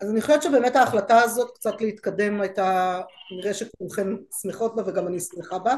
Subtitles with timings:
[0.00, 3.00] אז אני חושבת שבאמת ההחלטה הזאת קצת להתקדם הייתה,
[3.36, 5.76] נראה שכולכם שמחות בה וגם אני שמחה בה.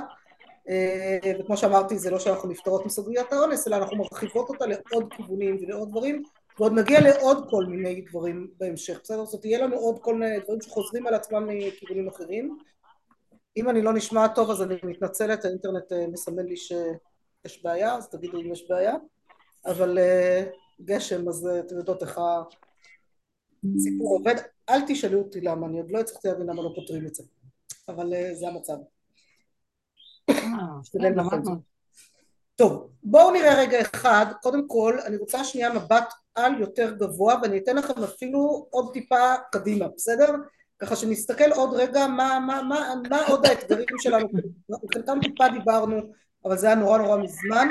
[0.68, 5.59] אה, וכמו שאמרתי זה לא שאנחנו נפתרות מסוגיות האונס אלא אנחנו מרחיבות אותה לעוד כיוונים
[5.61, 6.23] ולעוד דברים
[6.59, 9.25] ועוד נגיע לעוד כל מיני דברים בהמשך בסדר?
[9.25, 12.58] זאת תהיה לנו עוד כל מיני דברים שחוזרים על עצמם מכיוונים אחרים.
[13.57, 18.08] אם אני לא נשמע טוב אז אני מתנצלת האינטרנט אה, מסמן לי שיש בעיה אז
[18.08, 18.94] תגידו אם יש בעיה.
[19.66, 20.44] אבל אה,
[20.85, 22.21] גשם אז אתם יודעות איך
[23.76, 24.35] הסיפור עובד.
[24.68, 27.22] אל תשאלו אותי למה אני עוד לא הצלחתי להבין למה לא פותרים את זה.
[27.89, 28.76] אבל זה המצב.
[32.56, 37.58] טוב, בואו נראה רגע אחד, קודם כל אני רוצה שנייה מבט על יותר גבוה ואני
[37.58, 40.34] אתן לכם אפילו עוד טיפה קדימה, בסדר?
[40.78, 44.28] ככה שנסתכל עוד רגע מה, מה, מה, מה עוד האתגרים שלנו,
[44.94, 46.00] חלקם טיפה דיברנו
[46.44, 47.68] אבל זה היה נורא נורא מזמן.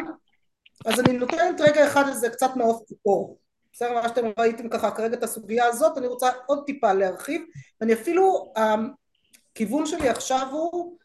[0.85, 3.39] אז אני נותנת רגע אחד לזה קצת מעוף ציפור
[3.77, 7.41] בסדר מה שאתם ראיתם ככה כרגע את הסוגיה הזאת אני רוצה עוד טיפה להרחיב
[7.81, 10.97] ואני אפילו הכיוון שלי עכשיו הוא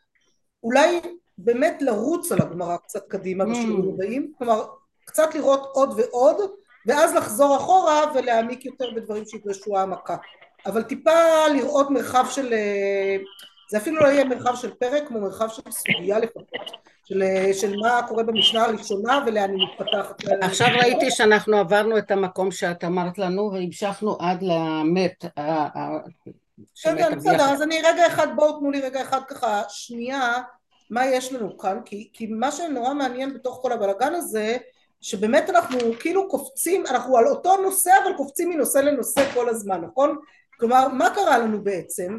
[0.62, 1.00] אולי
[1.38, 3.94] באמת לרוץ על הגמרא קצת קדימה בשיעורים mm.
[3.94, 4.66] הבאים, כלומר
[5.04, 6.36] קצת לראות עוד ועוד
[6.86, 10.16] ואז לחזור אחורה ולהעמיק יותר בדברים שידרשו העמקה
[10.66, 12.54] אבל טיפה לראות מרחב של
[13.72, 16.50] זה אפילו לא יהיה מרחב של פרק כמו מרחב של סוגיה לפחות
[17.04, 22.50] של, של מה קורה במשנה הראשונה ולאן היא מתפתחת עכשיו ראיתי שאנחנו עברנו את המקום
[22.50, 25.24] שאת אמרת לנו והמשכנו עד למת
[26.82, 30.42] כן בסדר אז אני רגע אחד בואו תנו לי רגע אחד ככה שנייה
[30.90, 34.56] מה יש לנו כאן, כי, כי מה שנורא מעניין בתוך כל הבלאגן הזה,
[35.00, 40.18] שבאמת אנחנו כאילו קופצים, אנחנו על אותו נושא אבל קופצים מנושא לנושא כל הזמן, נכון?
[40.58, 42.18] כלומר, מה קרה לנו בעצם?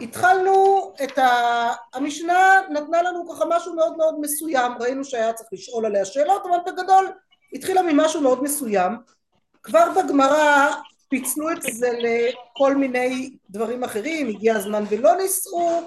[0.00, 1.68] התחלנו את ה...
[1.94, 6.72] המשנה נתנה לנו ככה משהו מאוד מאוד מסוים, ראינו שהיה צריך לשאול עליה שאלות, אבל
[6.72, 7.12] בגדול
[7.52, 8.92] התחילה ממשהו מאוד מסוים,
[9.62, 10.70] כבר בגמרא
[11.08, 15.80] פיצלו את זה לכל מיני דברים אחרים, הגיע הזמן ולא נישאו,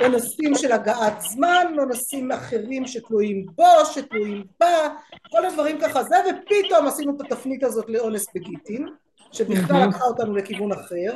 [0.00, 4.88] או נושאים של הגעת זמן, או נושאים אחרים שתלויים בו, שתלויים בה,
[5.30, 8.88] כל הדברים ככה זה, ופתאום עשינו את התפנית הזאת לאונס בגיטין,
[9.32, 11.12] שבכלל לקחה אותנו לכיוון אחר.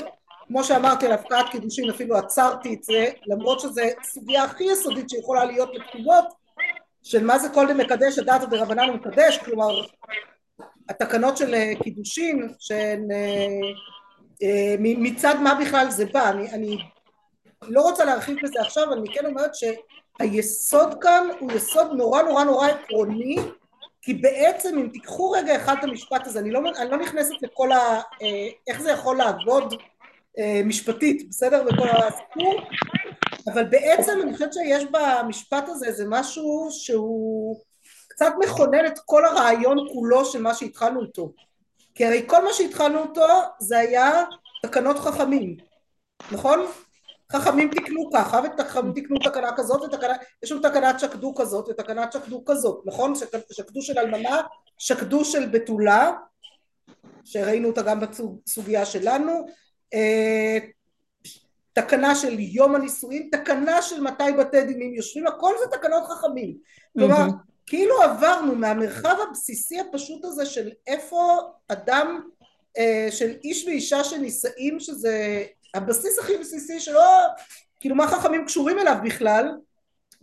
[0.50, 5.44] כמו שאמרתי על הפקעת קידושין אפילו עצרתי את זה, למרות שזו סוגיה הכי יסודית שיכולה
[5.44, 6.24] להיות לכתובות,
[7.02, 9.80] של מה זה כל דמקדש הדעת דרבנן ומקדש, כלומר
[10.88, 13.46] התקנות של קידושין, שהן אה,
[14.42, 16.78] אה, מצד מה בכלל זה בא, אני, אני
[17.62, 22.68] לא רוצה להרחיב בזה עכשיו, אני כן אומרת שהיסוד כאן הוא יסוד נורא נורא נורא
[22.68, 23.36] עקרוני,
[24.02, 27.72] כי בעצם אם תיקחו רגע אחד את המשפט הזה, אני לא, אני לא נכנסת לכל
[27.72, 28.00] ה...
[28.22, 29.78] אה, איך זה יכול לעבוד אה,
[30.64, 31.62] משפטית, בסדר?
[31.62, 32.60] בכל הסיפור,
[33.52, 37.60] אבל בעצם אני חושבת שיש במשפט הזה איזה משהו שהוא
[38.08, 41.32] קצת מכונן את כל הרעיון כולו של מה שהתחלנו איתו.
[41.94, 43.26] כי הרי כל מה שהתחלנו איתו
[43.60, 44.24] זה היה
[44.62, 45.56] תקנות חכמים,
[46.32, 46.66] נכון?
[47.32, 52.44] חכמים תקנו ככה וחכמים תקנו תקנה כזאת ותקנה, יש לנו תקנת שקדו כזאת ותקנת שקדו
[52.46, 53.12] כזאת, נכון?
[53.52, 54.42] שקדו של אלמנה,
[54.78, 56.12] שקדו של בתולה,
[57.24, 59.52] שראינו אותה גם בסוגיה שלנו, אה,
[61.72, 66.56] תקנה של יום הנישואין, תקנה של מתי בתי דינים יושבים, הכל זה תקנות חכמים.
[66.98, 67.26] כלומר,
[67.66, 72.20] כאילו עברנו מהמרחב הבסיסי הפשוט הזה של איפה אדם,
[72.78, 77.02] אה, של איש ואישה שנישאים, שזה הבסיס הכי בסיסי שלא,
[77.80, 79.48] כאילו מה חכמים קשורים אליו בכלל,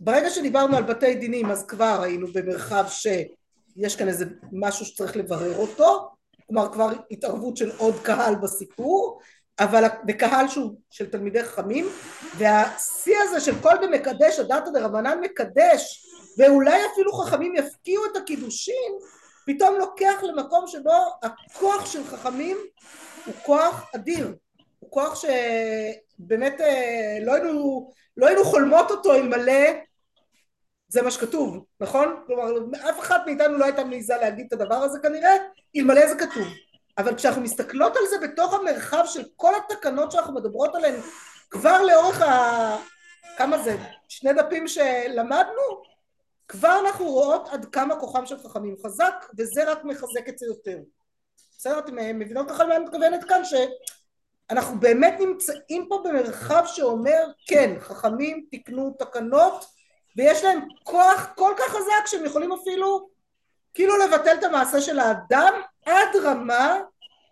[0.00, 5.56] ברגע שדיברנו על בתי דינים אז כבר היינו במרחב שיש כאן איזה משהו שצריך לברר
[5.56, 6.08] אותו,
[6.46, 9.20] כלומר כבר התערבות של עוד קהל בסיפור,
[9.58, 11.88] אבל בקהל שהוא של תלמידי חכמים,
[12.36, 16.06] והשיא הזה של כל במקדש הדתא דרבנן מקדש,
[16.38, 18.92] ואולי אפילו חכמים יפקיעו את הקידושין,
[19.46, 20.92] פתאום לוקח למקום שבו
[21.22, 22.56] הכוח של חכמים
[23.26, 24.34] הוא כוח אדיר.
[24.78, 29.70] הוא כוח שבאמת אה, לא היינו, לא היינו חולמות אותו אלמלא
[30.88, 32.22] זה מה שכתוב, נכון?
[32.26, 32.44] כלומר
[32.90, 35.36] אף אחת מאיתנו לא הייתה מעיזה להגיד את הדבר הזה כנראה,
[35.76, 36.46] אלמלא זה כתוב.
[36.98, 41.00] אבל כשאנחנו מסתכלות על זה בתוך המרחב של כל התקנות שאנחנו מדברות עליהן
[41.50, 42.76] כבר לאורך ה...
[43.36, 43.76] כמה זה?
[44.08, 45.62] שני דפים שלמדנו?
[46.48, 50.78] כבר אנחנו רואות עד כמה כוחם של חכמים חזק וזה רק מחזק את זה יותר.
[51.58, 51.78] בסדר?
[51.78, 53.44] אתם מבינות ככה למה אני מתכוונת כאן?
[53.44, 53.54] ש...
[54.50, 59.64] אנחנו באמת נמצאים פה במרחב שאומר כן חכמים תקנו תקנות
[60.16, 63.08] ויש להם כוח כל כך חזק שהם יכולים אפילו
[63.74, 65.52] כאילו לבטל את המעשה של האדם
[65.86, 66.78] עד רמה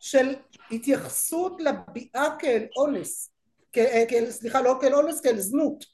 [0.01, 0.35] של
[0.71, 3.31] התייחסות לביאה כאל אונס
[3.73, 5.85] כאל, סליחה לא כאל אונס כאל זנות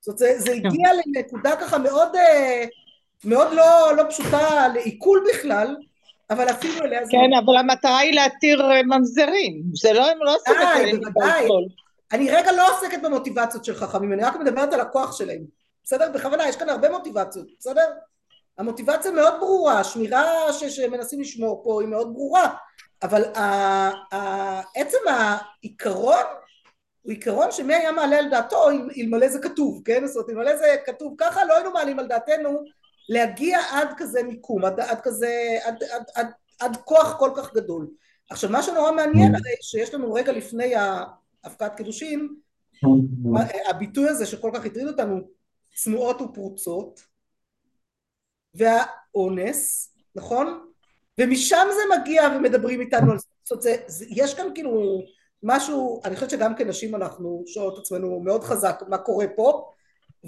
[0.00, 2.16] זאת אומרת זה, זה הגיע לנקודה ככה מאוד
[3.24, 5.76] מאוד לא, לא פשוטה לעיכול בכלל
[6.30, 7.10] אבל אפילו אליה זה...
[7.10, 10.98] כן, אבל המטרה היא להתיר אה, ממזרים, זה לא, הם לא עושים את זה.
[10.98, 11.48] בוודאי.
[12.12, 15.42] אני רגע לא עוסקת במוטיבציות של חכמים, אני רק מדברת על הכוח שלהם,
[15.84, 16.10] בסדר?
[16.14, 17.86] בכוונה, יש כאן הרבה מוטיבציות, בסדר?
[18.58, 22.54] המוטיבציה מאוד ברורה, השמירה ש- שמנסים לשמור פה היא מאוד ברורה,
[23.02, 23.22] אבל
[24.76, 26.24] עצם העיקרון
[27.02, 28.68] הוא עיקרון שמי היה מעלה על דעתו
[28.98, 30.06] אלמלא זה כתוב, כן?
[30.06, 32.64] זאת אומרת, אלמלא זה כתוב ככה, לא היינו מעלים על דעתנו
[33.08, 36.26] להגיע עד כזה מיקום, עד, עד כזה, עד, עד, עד,
[36.60, 37.88] עד כוח כל כך גדול.
[38.30, 40.74] עכשיו מה שנורא מעניין הרי שיש לנו רגע לפני
[41.44, 42.28] הפקעת קידושין,
[43.68, 45.20] הביטוי הזה שכל כך הטריד אותנו,
[45.74, 47.00] צנועות ופרוצות,
[48.58, 50.70] והאונס, נכון?
[51.20, 55.02] ומשם זה מגיע ומדברים איתנו על זאת אומרת, יש כאן כאילו
[55.42, 59.72] משהו, אני חושבת שגם כנשים אנחנו שואלות את עצמנו מאוד חזק מה קורה פה,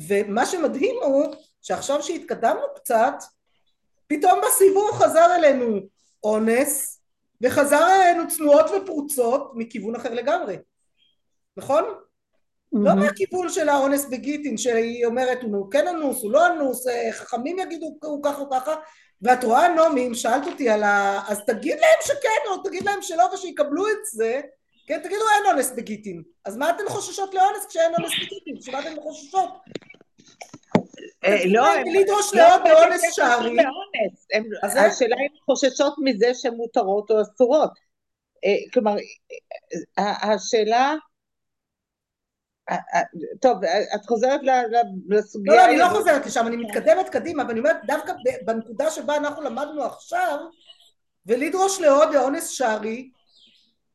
[0.09, 3.15] ומה שמדהים הוא שעכשיו שהתקדמנו קצת,
[4.07, 5.81] פתאום בסיבוב חזר אלינו
[6.25, 7.01] אונס,
[7.43, 10.57] וחזר אלינו צנועות ופרוצות מכיוון אחר לגמרי,
[11.57, 11.85] נכון?
[12.73, 17.59] לא מהכיוון של האונס בגיטין שהיא אומרת הוא כן אנוס, הוא לא אנוס, אה, חכמים
[17.59, 18.75] יגידו הוא ככה או ככה
[19.23, 21.21] ואת רואה נעמי אם שאלת אותי על ה...
[21.29, 24.41] אז תגיד להם שכן או תגיד להם שלא ושיקבלו את זה
[24.87, 28.55] כן תגידו אין אונס בגיטין אז מה אתן חוששות לאונס כשאין אונס בגיטין?
[28.59, 29.51] בשביל אתן חוששות?
[31.25, 33.57] אה, לא, הם לדרוש לעוד לא, באונס שערי.
[34.63, 37.71] השאלה אם חוששות מזה שהן מותרות או אסורות.
[38.45, 38.95] אה, כלומר,
[39.99, 40.95] השאלה
[43.41, 43.65] טוב,
[43.95, 44.41] את חוזרת
[45.09, 45.53] לסוגיה...
[45.53, 48.13] לא, לא, אני לא חוזרת לשם, אני מתקדמת קדימה, ואני אומרת, דווקא
[48.45, 50.39] בנקודה שבה אנחנו למדנו עכשיו,
[51.27, 53.11] ולדרוש לעוד לאונס שערי,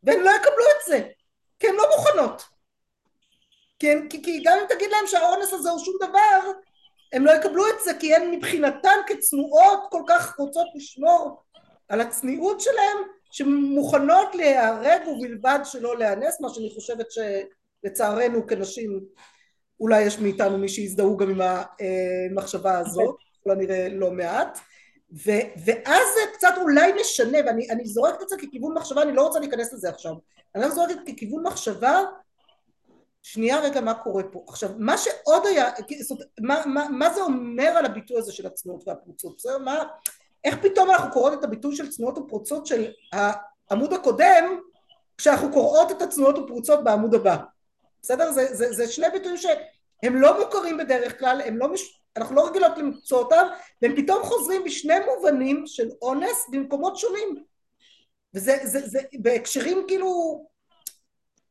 [0.03, 1.07] והם לא יקבלו את זה,
[1.59, 2.43] כי הן לא מוכנות.
[3.79, 6.51] כי, כי, כי גם אם תגיד להם שהאונס הזה הוא שום דבר,
[7.13, 11.43] הם לא יקבלו את זה, כי הן מבחינתן כצנועות כל כך רוצות לשמור
[11.89, 12.97] על הצניעות שלהם,
[13.31, 17.19] שמוכנות להיהרג ובלבד שלא להיאנס, מה שאני חושבת ש...
[17.83, 18.99] לצערנו כנשים
[19.79, 24.59] אולי יש מאיתנו מי שיזדהו גם עם המחשבה הזאת, ככל הנראה לא מעט,
[25.25, 25.31] ו,
[25.65, 29.73] ואז זה קצת אולי משנה, ואני זורקת את זה ככיוון מחשבה, אני לא רוצה להיכנס
[29.73, 30.13] לזה עכשיו,
[30.55, 31.99] אני רק זורקת ככיוון מחשבה,
[33.23, 34.43] שנייה רגע מה קורה פה.
[34.47, 35.69] עכשיו מה שעוד היה,
[36.01, 39.35] זאת, מה, מה, מה זה אומר על הביטוי הזה של הצנועות והפרוצות?
[39.37, 39.57] בסדר?
[39.57, 39.83] מה,
[40.43, 44.59] איך פתאום אנחנו קוראות את הביטוי של צנועות ופרוצות של העמוד הקודם
[45.17, 47.37] כשאנחנו קוראות את הצנועות ופרוצות בעמוד הבא?
[48.05, 48.31] בסדר?
[48.31, 52.01] זה, זה, זה שני ביטויים שהם לא מוכרים בדרך כלל, הם לא מש...
[52.17, 53.47] אנחנו לא רגילות למצוא אותם,
[53.81, 57.43] והם פתאום חוזרים בשני מובנים של אונס במקומות שונים.
[58.33, 60.41] וזה זה, זה, בהקשרים כאילו,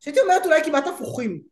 [0.00, 1.42] שהייתי אומרת אולי כמעט הפוכים.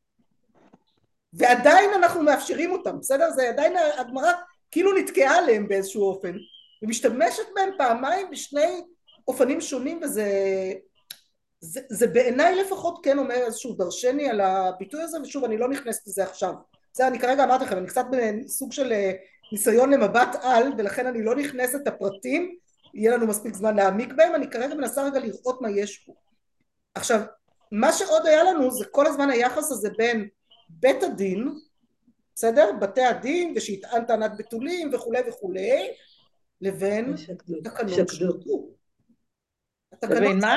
[1.33, 3.31] ועדיין אנחנו מאפשרים אותם, בסדר?
[3.31, 4.33] זה עדיין הגמרא
[4.71, 6.37] כאילו נתקעה עליהם באיזשהו אופן,
[6.83, 8.83] ומשתמשת בהם פעמיים בשני
[9.29, 10.27] אופנים שונים, וזה
[11.65, 16.07] זה, זה בעיניי לפחות כן אומר איזשהו דרשני על הביטוי הזה ושוב אני לא נכנסת
[16.07, 16.55] לזה עכשיו.
[16.93, 19.13] זה אני כרגע אמרתי לכם אני קצת בסוג של אה,
[19.53, 22.57] ניסיון למבט על ולכן אני לא נכנסת לפרטים
[22.95, 26.13] יהיה לנו מספיק זמן להעמיק בהם אני כרגע מנסה רגע לראות מה יש פה.
[26.95, 27.21] עכשיו
[27.73, 30.29] מה שעוד היה לנו זה כל הזמן היחס הזה בין
[30.69, 31.49] בית הדין
[32.35, 32.71] בסדר?
[32.81, 35.91] בתי הדין ושיטען טענת בתולים וכולי וכולי
[36.61, 37.17] לבין
[37.65, 37.99] תקנות.
[37.99, 38.73] שקדו
[39.93, 40.55] התקנות מה?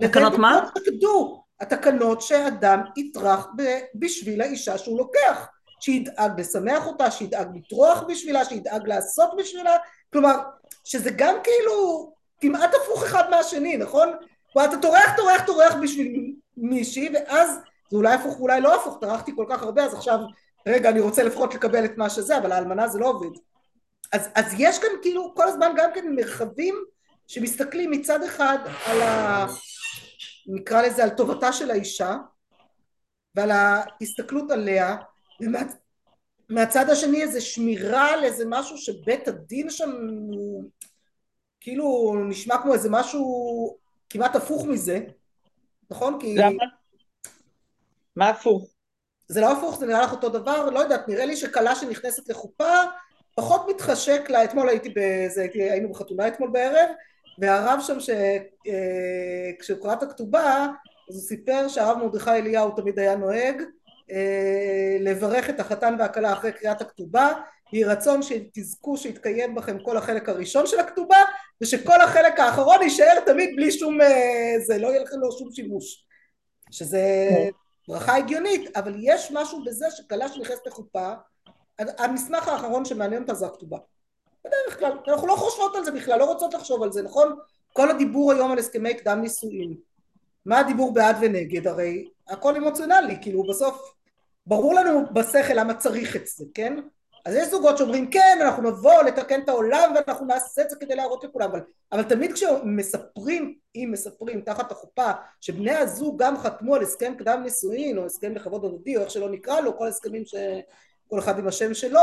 [0.00, 0.60] תקנות מה?
[0.84, 3.46] תדעו, התקנות שאדם יטרח
[3.94, 5.48] בשביל האישה שהוא לוקח,
[5.80, 9.76] שידאג לשמח אותה, שידאג לטרוח בשבילה, שידאג לעשות בשבילה,
[10.12, 10.36] כלומר
[10.84, 14.12] שזה גם כאילו כמעט הפוך אחד מהשני, נכון?
[14.52, 17.50] כלומר אתה טורח טורח טורח בשביל מישהי ואז
[17.90, 20.18] זה אולי הפוך ואולי לא הפוך, טרחתי כל כך הרבה אז עכשיו
[20.66, 23.38] רגע אני רוצה לפחות לקבל את מה שזה אבל האלמנה זה לא עובד
[24.12, 26.74] אז, אז יש כאן כאילו כל הזמן גם כן מרחבים
[27.26, 29.46] שמסתכלים מצד אחד על ה...
[30.46, 32.16] נקרא לזה על טובתה של האישה
[33.34, 34.96] ועל ההסתכלות עליה
[36.50, 39.90] ומהצד השני איזה שמירה על איזה משהו שבית הדין שם
[40.32, 40.64] הוא
[41.60, 43.76] כאילו נשמע כמו איזה משהו
[44.10, 45.00] כמעט הפוך מזה
[45.90, 46.20] נכון?
[46.20, 46.34] כי...
[46.36, 46.64] למה?
[48.16, 48.70] מה הפוך?
[49.28, 52.74] זה לא הפוך זה נראה לך אותו דבר לא יודעת נראה לי שכלה שנכנסת לחופה
[53.34, 56.88] פחות מתחשק לה אתמול הייתי באיזה היינו בחתונה אתמול בערב
[57.38, 57.96] והרב שם
[58.66, 59.50] אה,
[59.82, 60.66] קרא את הכתובה
[61.10, 63.62] אז הוא סיפר שהרב מרדכי אליהו תמיד היה נוהג
[64.12, 67.32] אה, לברך את החתן והכלה אחרי קריאת הכתובה
[67.72, 71.18] יהי רצון שתזכו שיתקיים בכם כל החלק הראשון של הכתובה
[71.62, 76.06] ושכל החלק האחרון יישאר תמיד בלי שום אה, זה לא יהיה לכם לו שום שימוש
[76.70, 77.08] שזה.
[77.88, 81.12] ברכה הגיונית אבל יש משהו בזה שכלה שנכנסת לחופה
[81.78, 83.78] המסמך האחרון שמעניין אותה זה הכתובה
[84.46, 87.36] בדרך כלל, אנחנו לא חושבות על זה בכלל, לא רוצות לחשוב על זה, נכון?
[87.72, 89.74] כל הדיבור היום על הסכמי קדם נישואין
[90.46, 93.94] מה הדיבור בעד ונגד הרי הכל אמוציונלי כאילו בסוף
[94.46, 96.76] ברור לנו בשכל למה צריך את זה כן
[97.24, 100.94] אז יש זוגות שאומרים כן אנחנו נבוא לתקן את העולם ואנחנו נעשה את זה כדי
[100.94, 101.60] להראות לכולם אבל,
[101.92, 105.10] אבל תמיד כשמספרים אם מספרים תחת החופה
[105.40, 109.30] שבני הזוג גם חתמו על הסכם קדם נישואין או הסכם לכבוד הדדי או איך שלא
[109.30, 112.00] נקרא לו כל הסכמים שכל אחד עם השם שלו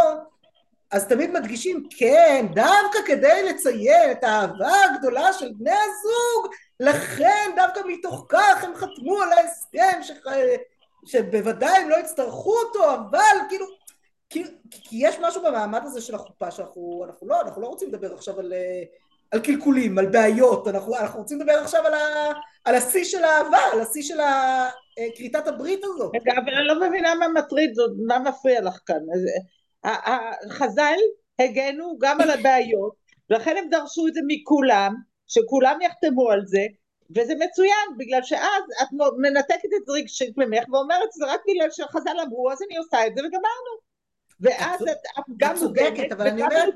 [0.93, 7.79] אז תמיד מדגישים כן דווקא כדי לציין את האהבה הגדולה של בני הזוג לכן דווקא
[7.87, 10.15] מתוך כך הם חתמו על ההסכם שח...
[11.05, 13.65] שבוודאי הם לא יצטרכו אותו אבל כאילו
[14.29, 18.13] כי, כי יש משהו במעמד הזה של החופה שאנחנו אנחנו לא, אנחנו לא רוצים לדבר
[18.13, 18.53] עכשיו על,
[19.31, 22.31] על קלקולים, על בעיות, אנחנו, אנחנו רוצים לדבר עכשיו על, ה,
[22.65, 24.17] על השיא של האהבה, על השיא של
[25.15, 26.11] כריתת הברית הזאת.
[26.15, 27.73] רגע, אבל אני לא מבינה מה מטריד
[28.07, 28.99] מה מפריע לך כאן.
[30.49, 30.97] חז"ל
[31.39, 32.93] הגנו גם על הבעיות,
[33.29, 34.95] ולכן הם דרשו את זה מכולם,
[35.27, 36.65] שכולם יחתמו על זה,
[37.15, 38.87] וזה מצוין, בגלל שאז את
[39.17, 43.21] מנתקת את רגשית ממך ואומרת זה רק בגלל שחז"ל אמרו, אז אני עושה את זה
[43.21, 43.83] וגמרנו.
[44.39, 46.73] ואז את גם צודקת, אבל אני אומרת...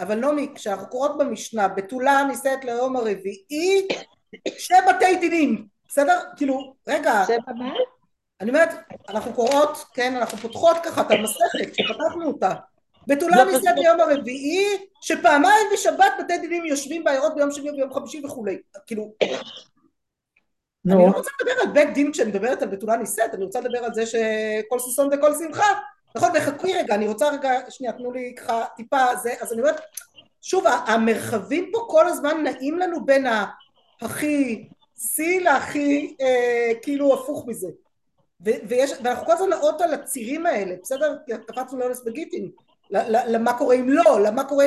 [0.00, 3.88] אבל נעמי, כשאנחנו קוראות במשנה, בתולה נישאת ליום הרביעי,
[4.58, 6.20] שני בתי דינים, בסדר?
[6.36, 7.24] כאילו, רגע...
[7.26, 7.74] שבע מה?
[8.42, 8.68] אני אומרת,
[9.08, 12.52] אנחנו קוראות, כן, אנחנו פותחות ככה את המסכת, שפתחנו אותה.
[13.06, 14.66] בתולה לא נישאת ליום הרביעי,
[15.00, 18.58] שפעמיים בשבת בתי דינים יושבים בעיירות ביום שני וביום חמישי וכולי.
[18.86, 19.12] כאילו...
[20.86, 23.78] אני לא רוצה לדבר על בית דין כשאני מדברת על בתולה נישאת, אני רוצה לדבר
[23.78, 25.66] על זה שכל ששון וכל שמחה.
[26.16, 29.80] נכון, וחכי רגע, אני רוצה רגע, שנייה, תנו לי ככה טיפה זה, אז אני אומרת,
[30.40, 33.26] שוב, המרחבים פה כל הזמן נעים לנו בין
[34.00, 34.68] הכי
[34.98, 37.68] שיא להכי אה, כאילו הפוך מזה.
[38.44, 41.16] ויש, ואנחנו כל הזמן נעות על הצירים האלה, בסדר?
[41.46, 42.50] קפצנו לאונס בגיטין,
[42.90, 44.66] למה קורה אם לא, למה קורה...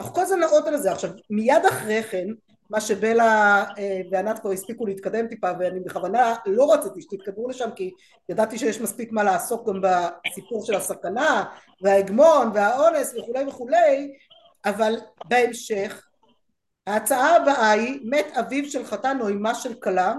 [0.00, 0.92] אנחנו כל הזמן נעות על זה.
[0.92, 2.26] עכשיו, מיד אחרי כן,
[2.70, 7.90] מה שבלה אה, וענת כבר הספיקו להתקדם טיפה ואני בכוונה לא רציתי שתתקדמו לשם כי
[8.28, 11.44] ידעתי שיש מספיק מה לעסוק גם בסיפור של הסכנה
[11.82, 14.12] וההגמון והאונס וכולי וכולי
[14.64, 16.06] אבל בהמשך
[16.86, 20.14] ההצעה הבאה היא מת אביו של חתן או אמה של כלה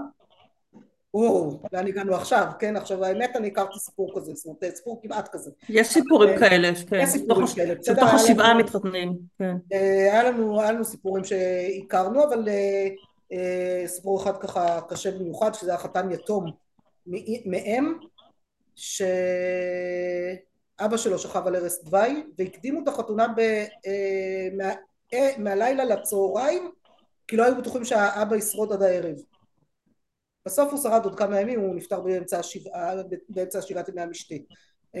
[1.16, 2.76] או, לאן הגענו עכשיו, כן?
[2.76, 5.50] עכשיו האמת אני הכרתי סיפור כזה, זאת אומרת סיפור כמעט כזה.
[5.68, 7.00] יש סיפורים אה, כאלה, כן.
[7.02, 7.94] יש סיפורים כאלה, בסדר?
[7.94, 9.56] בתוך השבעה מתחתנים, כן.
[9.72, 12.48] אה, היה לנו, היה לנו סיפורים שהכרנו, אבל
[13.32, 16.44] אה, סיפור אחד ככה קשה במיוחד, שזה היה חתן יתום
[17.46, 17.94] מאם,
[18.74, 19.16] שאבא
[20.96, 23.26] שלו שכב על ערש דווי, והקדימו את החתונה
[25.38, 26.70] מהלילה לצהריים,
[27.28, 29.16] כי לא היו בטוחים שהאבא ישרוד עד הערב.
[30.46, 32.94] בסוף הוא שרד עוד כמה ימים, הוא נפטר באמצע השבעה,
[33.28, 34.34] באמצע שבעת ימי המשתה.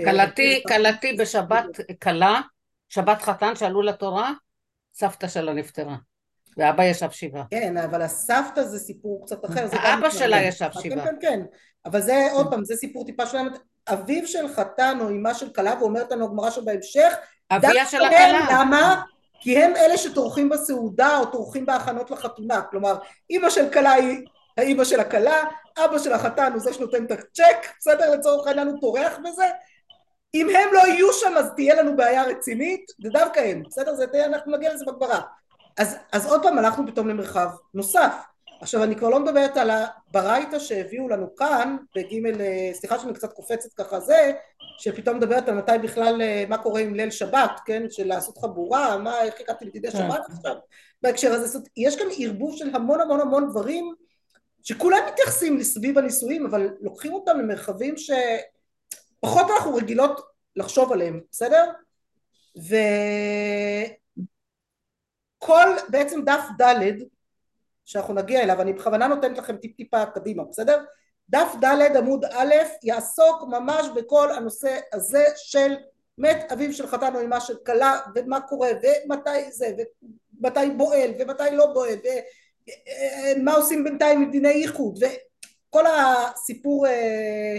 [0.04, 1.64] כלתי, כלתי בשבת
[2.02, 2.40] כלה,
[2.88, 4.32] שבת חתן שעלו לתורה,
[4.94, 5.96] סבתא שלה נפטרה.
[6.56, 7.44] ואבא ישב שבעה.
[7.50, 9.66] כן, אבל הסבתא זה סיפור קצת אחר.
[9.66, 11.04] אבא שלה ישב כן, שבעה.
[11.04, 11.40] כן, כן,
[11.86, 13.46] אבל זה עוד פעם, זה סיפור טיפה שלהם.
[13.88, 17.14] אביו של חתן או אמה של כלה, ואומרת לנו הגמרא שבהמשך,
[17.50, 18.46] אביה של הכלה.
[18.52, 19.02] למה?
[19.40, 22.62] כי הם אלה שטורחים בסעודה או טורחים בהכנות לחתונה.
[22.62, 22.96] כלומר,
[23.30, 24.26] אימא של כלה היא
[24.56, 25.44] האימא של הכלה,
[25.78, 28.14] אבא של החתן הוא זה שנותן את הצ'ק, בסדר?
[28.14, 29.46] לצורך העניין הוא טורח בזה.
[30.34, 33.94] אם הם לא יהיו שם אז תהיה לנו בעיה רצינית, זה דווקא הם, בסדר?
[33.94, 35.20] זה תהיה, אנחנו נגיע לזה בגברה.
[35.78, 38.14] אז, אז עוד פעם הלכנו פתאום למרחב נוסף.
[38.60, 42.34] עכשיו אני כבר לא מדברת על הברייתא שהביאו לנו כאן, בגימל,
[42.72, 44.32] סליחה שאני קצת קופצת ככה זה,
[44.78, 47.82] שפתאום מדברת על מתי בכלל, מה קורה עם ליל שבת, כן?
[47.90, 50.54] של לעשות חבורה, מה, איך הגעתי לתדעי שבת עכשיו,
[51.02, 51.58] בהקשר הזה.
[51.76, 53.94] יש כאן ערבוב של המון המון המון דברים
[54.68, 60.20] שכולם מתייחסים לסביב הנישואים אבל לוקחים אותם למרחבים שפחות אנחנו רגילות
[60.56, 61.70] לחשוב עליהם, בסדר?
[65.42, 66.92] וכל בעצם דף ד'
[67.84, 70.84] שאנחנו נגיע אליו, אני בכוונה נותנת לכם טיפ טיפה קדימה, בסדר?
[71.28, 75.74] דף ד' עמוד א' יעסוק ממש בכל הנושא הזה של
[76.18, 79.72] מת אביו של חתן או אמה של כלה ומה קורה ומתי זה
[80.40, 81.98] ומתי בועל ומתי לא בועל
[83.42, 87.58] מה עושים בינתיים עם דיני איחוד וכל הסיפור אה,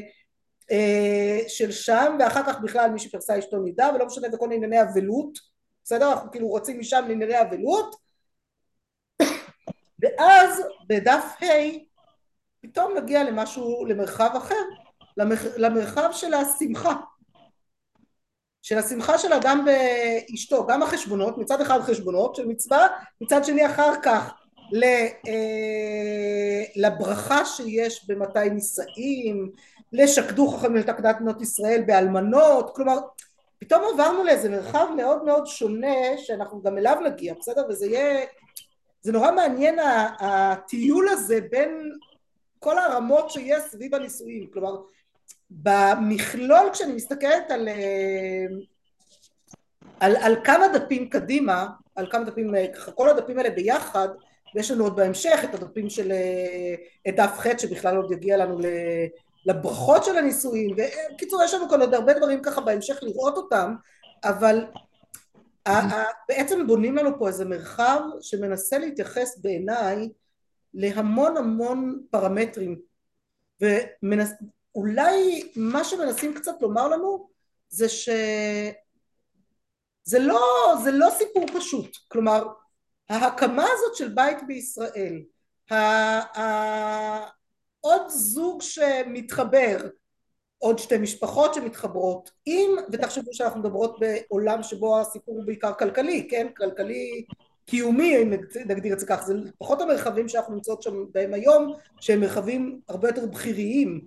[0.71, 4.81] אה, של שם ואחר כך בכלל מי שפרסה אשתו נידה ולא משנה זה כל ענייני
[4.81, 5.39] אבלות
[5.87, 6.11] בסדר?
[6.11, 7.95] אנחנו כאילו רוצים משם לענייני אבלות.
[9.99, 11.77] ואז בדף ה'
[12.61, 14.55] פתאום נגיע למשהו למרחב אחר
[15.57, 16.93] למרחב של השמחה.
[18.61, 22.87] של השמחה של אדם באשתו גם החשבונות מצד אחד חשבונות של מצווה
[23.21, 24.33] מצד שני אחר כך
[26.75, 29.51] לברכה שיש במתי נישאים,
[29.93, 32.99] לשקדו חכמים לתקנת בנות ישראל באלמנות, כלומר
[33.59, 37.63] פתאום עברנו לאיזה מרחב מאוד מאוד שונה שאנחנו גם אליו נגיע, בסדר?
[37.69, 38.25] וזה יהיה
[39.01, 39.79] זה נורא מעניין
[40.19, 41.91] הטיול הזה בין
[42.59, 44.75] כל הרמות שיש סביב הנישואים, כלומר
[45.49, 48.45] במכלול כשאני מסתכלת על, אה,
[49.99, 54.07] על, על כמה דפים קדימה, על כמה דפים, ככה כל הדפים האלה ביחד,
[54.55, 56.11] ויש לנו עוד בהמשך את הדפים של,
[57.09, 58.59] את דף ח' שבכלל עוד יגיע לנו
[59.45, 63.75] לברכות של הנישואים, ובקיצור יש לנו כאן עוד הרבה דברים ככה בהמשך לראות אותם,
[64.23, 64.65] אבל
[66.29, 70.09] בעצם בונים לנו פה איזה מרחב שמנסה להתייחס בעיניי
[70.73, 72.79] להמון המון פרמטרים
[73.61, 77.29] ואולי מה שמנסים קצת לומר לנו
[77.69, 78.19] זה שזה
[80.19, 81.97] לא, זה לא סיפור פשוט.
[82.07, 82.47] כלומר
[83.09, 85.21] ההקמה הזאת של בית בישראל
[87.81, 89.77] עוד זוג שמתחבר
[90.57, 96.47] עוד שתי משפחות שמתחברות עם, ותחשבו שאנחנו מדברות בעולם שבו הסיפור הוא בעיקר כלכלי, כן?
[96.57, 97.25] כלכלי
[97.65, 98.33] קיומי, אם
[98.65, 103.09] נגדיר את זה כך, זה פחות המרחבים שאנחנו נמצאות שם בהם היום, שהם מרחבים הרבה
[103.09, 104.01] יותר בכיריים,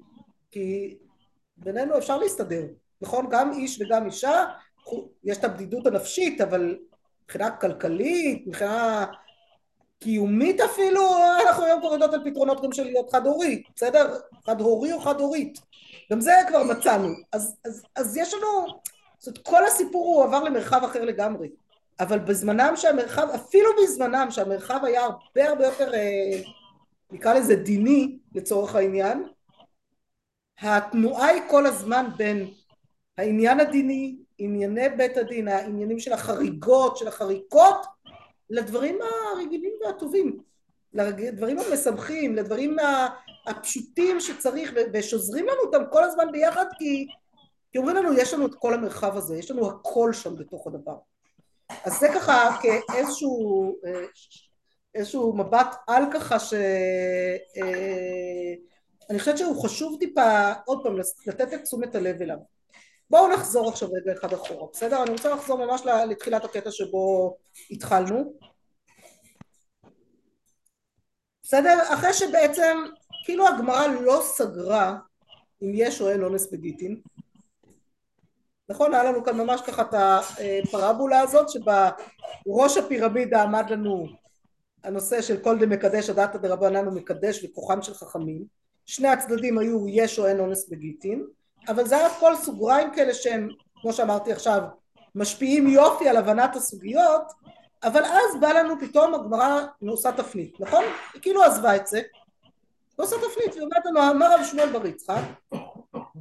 [0.50, 0.96] כי
[1.56, 2.66] בינינו אפשר להסתדר,
[3.00, 3.26] נכון?
[3.30, 4.44] גם איש וגם אישה,
[5.24, 6.78] יש את הבדידות הנפשית, אבל
[7.30, 9.06] מבחינה כלכלית, מבחינה
[10.00, 11.02] קיומית אפילו,
[11.46, 14.18] אנחנו היום כבר יודעות על פתרונות גם של להיות חד הורית, בסדר?
[14.46, 15.58] חד הורי או חד הורית.
[16.12, 17.08] גם זה כבר מצאנו.
[17.32, 18.66] אז, אז, אז יש לנו,
[19.18, 21.48] זאת אומרת, כל הסיפור הוא עבר למרחב אחר לגמרי.
[22.00, 26.42] אבל בזמנם שהמרחב, אפילו בזמנם שהמרחב היה הרבה הרבה יותר, אה,
[27.10, 29.24] נקרא לזה דיני לצורך העניין,
[30.60, 32.50] התנועה היא כל הזמן בין
[33.18, 37.86] העניין הדיני, ענייני בית הדין, העניינים של החריגות, של החריקות,
[38.50, 38.98] לדברים
[39.34, 40.38] הרגילים והטובים,
[40.92, 42.76] לדברים המשמחים, לדברים
[43.46, 47.06] הפשוטים שצריך ושוזרים לנו אותם כל הזמן ביחד כי,
[47.72, 50.96] כי אומרים לנו יש לנו את כל המרחב הזה, יש לנו הכל שם בתוך הדבר.
[51.84, 53.76] אז זה ככה כאיזשהו
[54.94, 56.58] איזשהו מבט על ככה שאני
[59.10, 62.36] אה, חושבת שהוא חשוב טיפה עוד פעם לתת את תשומת הלב אליו.
[63.10, 65.02] בואו נחזור עכשיו רגע אחד אחורה, בסדר?
[65.02, 67.36] אני רוצה לחזור ממש לתחילת הקטע שבו
[67.70, 68.34] התחלנו.
[71.42, 71.78] בסדר?
[71.94, 72.78] אחרי שבעצם
[73.24, 74.98] כאילו הגמרא לא סגרה
[75.62, 77.00] אם יש או אין אונס בגיטין
[78.68, 78.94] נכון?
[78.94, 79.94] היה לנו כאן ממש ככה את
[80.68, 84.06] הפרבולה הזאת שבראש הפירמידה עמד לנו
[84.84, 88.44] הנושא של כל דמקדש הדתא דרבנן הוא מקדש וכוחם של חכמים
[88.86, 91.26] שני הצדדים היו יש או אין אונס בגיטין
[91.68, 93.48] אבל זה היה כל סוגריים כאלה שהם
[93.80, 94.62] כמו שאמרתי עכשיו
[95.14, 97.22] משפיעים יופי על הבנת הסוגיות
[97.82, 100.84] אבל אז בא לנו פתאום הגמרא עושה תפנית נכון?
[101.14, 102.02] היא כאילו עזבה את זה
[102.98, 105.22] ועושה תפנית והיא אומרת לנו אמר רב שמואל בר יצחק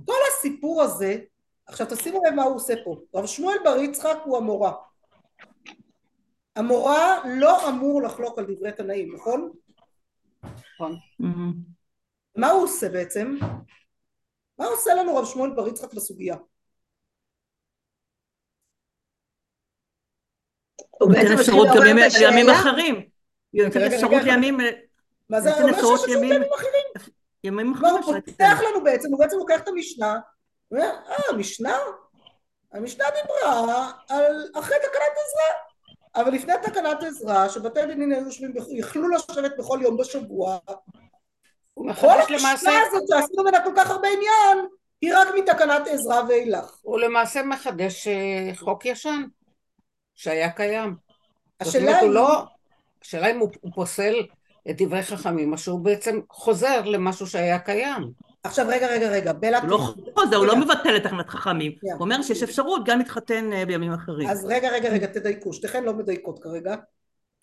[0.06, 1.18] כל הסיפור הזה
[1.66, 4.74] עכשיו תשימו לב מה הוא עושה פה רב שמואל בר יצחק הוא המורה
[6.56, 9.52] המורה לא אמור לחלוק על דברי תנאים נכון?
[10.76, 10.96] נכון
[12.36, 13.38] מה הוא עושה בעצם?
[14.60, 16.36] מה עושה לנו רב שמואל בר יצחק בסוגיה?
[20.90, 23.10] הוא נותן אפשרות גם לימים אחרים.
[23.52, 24.58] הוא נותן אפשרות לימים...
[25.30, 25.54] מה זה?
[25.54, 27.14] הוא אומר שיש ימים אחרים.
[27.44, 27.94] ימים אחרים.
[27.94, 30.20] הוא פותח לנו בעצם, הוא בעצם לוקח את המשנה,
[30.68, 31.78] הוא אומר, אה, משנה?
[32.72, 35.70] המשנה דיברה על אחרי תקנת עזרה.
[36.16, 40.58] אבל לפני תקנת עזרה, שבתי דין היו יושבים, יכלו לשבת בכל יום בשבוע,
[41.94, 44.68] כל המשנה הזאת שעשינו ממנה כל כך הרבה עניין,
[45.02, 46.80] היא רק מתקנת עזרה ואילך.
[46.82, 49.24] הוא למעשה מחדש אה, חוק ישן.
[50.20, 50.96] שהיה קיים.
[51.60, 52.10] השאלה היא...
[52.10, 52.44] לא,
[53.02, 54.14] השאלה אם הוא, הוא פוסל
[54.70, 58.12] את דברי חכמים, או שהוא בעצם חוזר למשהו שהיה קיים.
[58.44, 59.60] עכשיו רגע רגע רגע, בלה...
[59.60, 59.78] הוא לא
[60.16, 63.94] חוזר, הוא לא מבטל את תחנת חכמים, הוא אומר שיש אפשרות גם להתחתן אה, בימים
[63.94, 64.30] אחרים.
[64.30, 66.76] אז רגע רגע רגע, תדייקו, שתיכן לא מדייקות כרגע,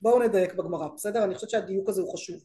[0.03, 1.25] בואו נדייק בגמרא, בסדר?
[1.25, 2.37] אני חושבת שהדיוק הזה הוא חשוב.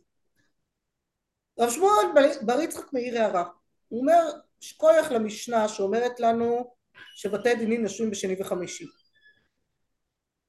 [1.62, 2.06] רב שמואל
[2.42, 3.44] בר יצחק מעיר הערה,
[3.88, 6.74] הוא אומר שכוייך למשנה שאומרת לנו
[7.16, 8.86] שבתי דינים נשואים בשני וחמישי.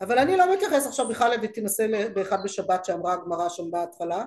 [0.00, 4.24] אבל אני לא מתייחס עכשיו בכלל ותנסה באחד בשבת שאמרה הגמרא שם בהתחלה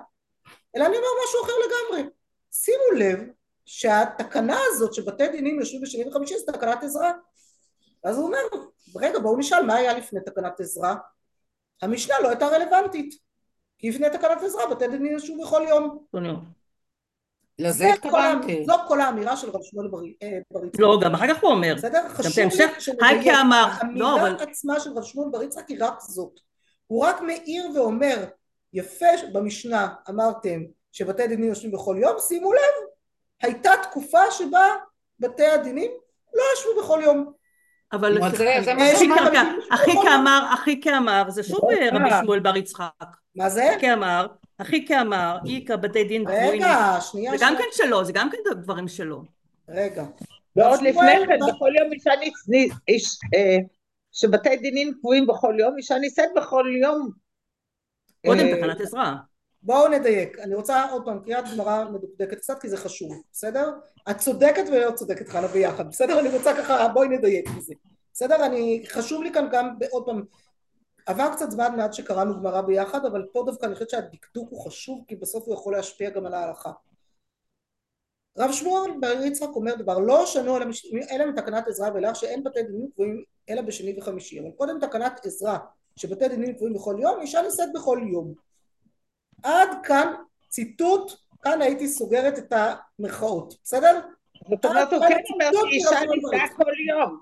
[0.76, 2.10] אלא אני אומר משהו אחר לגמרי.
[2.52, 3.20] שימו לב
[3.66, 7.12] שהתקנה הזאת שבתי דינים יושבים בשני וחמישי זה תקנת עזרה
[8.04, 8.38] אז הוא אומר
[8.96, 10.94] רגע בואו נשאל מה היה לפני תקנת עזרה
[11.82, 13.14] המשנה לא הייתה רלוונטית
[13.78, 16.04] כי לפני תקנת עזרה בתי דינים יושבים בכל יום
[17.58, 18.64] לזה התכוונתי.
[18.66, 20.80] זו כל האמירה של רב שמואל בר יצחק.
[20.80, 21.74] לא, גם אחר כך הוא אומר.
[21.76, 22.08] בסדר?
[22.08, 23.26] חשוב לי שנדייק.
[23.26, 26.40] האמירה לא, עצמה של רב שמואל בר יצחק היא רק זאת.
[26.86, 28.24] הוא רק מעיר ואומר,
[28.72, 30.60] יפה בממשנה אמרתם
[30.92, 32.88] שבתי הדינים יושבים בכל יום, שימו לב,
[33.42, 34.66] הייתה תקופה שבה
[35.20, 35.90] בתי הדינים
[36.34, 37.32] לא ישבו בכל יום.
[37.92, 38.18] אבל
[39.70, 41.60] אחי כאמר, אחי כאמר, זה שוב
[41.92, 42.90] רבי שמואל בר יצחק.
[43.36, 43.74] מה זה?
[43.80, 44.26] כאמר,
[44.58, 46.62] אחי כאמר, איכא בתי דין קבועים.
[46.62, 47.30] רגע, שנייה.
[47.30, 49.22] זה גם כן שלו, זה גם כן דברים שלו.
[49.68, 50.04] רגע.
[50.56, 52.78] ועוד לפני כן, בכל יום אישה נישאת,
[54.12, 57.10] שבתי דינים קבועים בכל יום, אישה נישאת בכל יום.
[58.26, 59.16] קודם תחנת עזרה.
[59.62, 63.70] בואו נדייק, אני רוצה עוד פעם קריאת גמרא מדוקדקת קצת כי זה חשוב, בסדר?
[64.10, 66.20] את צודקת ולא צודקת חלה ביחד, בסדר?
[66.20, 67.74] אני רוצה ככה, בואי נדייק בזה,
[68.12, 68.46] בסדר?
[68.46, 70.22] אני, חשוב לי כאן גם, עוד פעם,
[71.06, 75.04] עבר קצת זמן מאז שקראנו גמרא ביחד, אבל פה דווקא אני חושבת שהדקדוק הוא חשוב
[75.08, 76.72] כי בסוף הוא יכול להשפיע גם על ההלכה.
[78.38, 80.56] רב שמואל בר יצחק אומר דבר לא שנו
[81.10, 85.58] אלא מתקנת עזרא ולך שאין בתי דינים קבועים אלא בשני וחמישי אבל קודם תקנת עזרא
[85.96, 88.34] שבתי דינים קבועים בכל יום אישה נישאת בכל יום.
[89.42, 90.14] עד כאן
[90.48, 94.00] ציטוט כאן הייתי סוגרת את המרכאות בסדר?
[94.50, 97.20] זאת אומרת הוא כן אומר שאישה נישאה כל יום.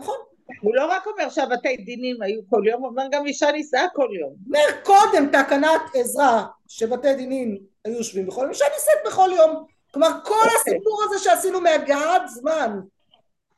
[0.00, 0.16] נכון
[0.60, 4.08] הוא לא רק אומר שהבתי דינים היו כל יום, הוא אומר גם אישה נישאה כל
[4.20, 4.34] יום.
[4.46, 9.64] אומר קודם תקנת עזרא שבתי דינים היו יושבים בכל יום, אישה נישאת בכל יום.
[9.92, 10.34] כלומר כל.
[10.34, 10.74] אוקיי.
[10.74, 12.80] הסיפור הזה שעשינו מהגעת זמן,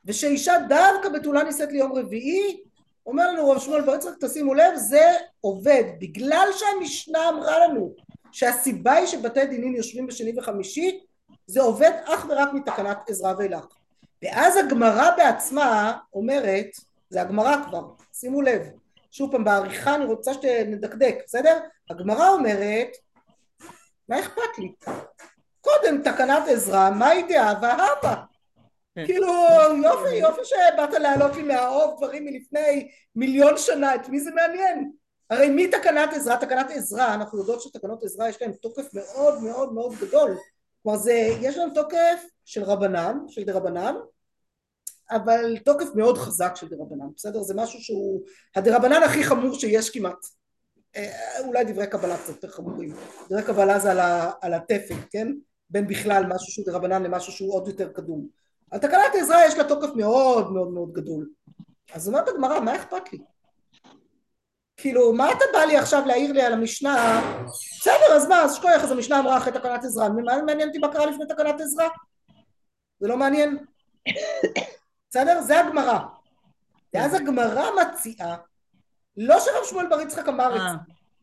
[0.04, 2.60] ושאישה דווקא בתולה נישאת ליום רביעי,
[3.06, 7.94] אומר לנו רב שמואל בר יצחק תשימו לב זה עובד בגלל שהמשנה אמרה לנו
[8.32, 11.00] שהסיבה היא שבתי דינים יושבים בשני וחמישי
[11.46, 13.66] זה עובד אך ורק מתקנת עזרא ואילך
[14.24, 16.66] ואז הגמרא בעצמה אומרת,
[17.10, 18.62] זה הגמרא כבר, שימו לב,
[19.10, 21.58] שוב פעם בעריכה אני רוצה שנדקדק, בסדר?
[21.90, 22.88] הגמרא אומרת,
[24.08, 24.74] מה אכפת לי?
[25.60, 28.14] קודם תקנת עזרא, מה היא דאבה הבה?
[28.94, 29.06] כן.
[29.06, 29.32] כאילו
[29.84, 34.92] יופי יופי שבאת להעלות לי מהאוב דברים מלפני מיליון שנה את מי זה מעניין
[35.30, 39.92] הרי מתקנת עזרא תקנת עזרא אנחנו יודעות שתקנות עזרא יש להן תוקף מאוד מאוד מאוד
[40.00, 40.36] גדול
[40.82, 43.94] כלומר זה יש להן תוקף של רבנן של דרבנן
[45.16, 47.42] אבל תוקף מאוד חזק של דרבנן, בסדר?
[47.42, 48.22] זה משהו שהוא
[48.56, 50.18] הדרבנן הכי חמור שיש כמעט
[50.96, 52.94] אה, אולי דברי קבלה קצת יותר חמורים
[53.28, 55.28] דברי קבלה זה על, ה, על התפן, כן?
[55.70, 58.28] בין בכלל משהו שהוא דרבנן למשהו שהוא עוד יותר קדום
[58.70, 61.28] על תקנת עזרא יש לה תוקף מאוד מאוד מאוד גדול
[61.94, 63.18] אז אומרת הגמרא מה אכפת לי?
[64.76, 67.22] כאילו מה אתה בא לי עכשיו להעיר לי על המשנה
[67.80, 70.92] בסדר אז מה אז שכוח אז המשנה אמרה אחרי תקנת עזרא מה מעניין אותי מה
[70.92, 71.88] קרה לפני תקנת עזרא?
[73.00, 73.58] זה לא מעניין
[75.14, 75.42] בסדר?
[75.42, 75.98] זה הגמרא.
[76.94, 78.36] ואז הגמרא מציעה,
[79.16, 80.74] לא שרב שמואל בר יצחק אמר את זה, אה.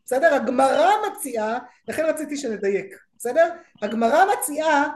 [0.04, 0.34] בסדר?
[0.34, 3.54] הגמרא מציעה, לכן רציתי שנדייק, בסדר?
[3.82, 4.88] הגמרא מציעה,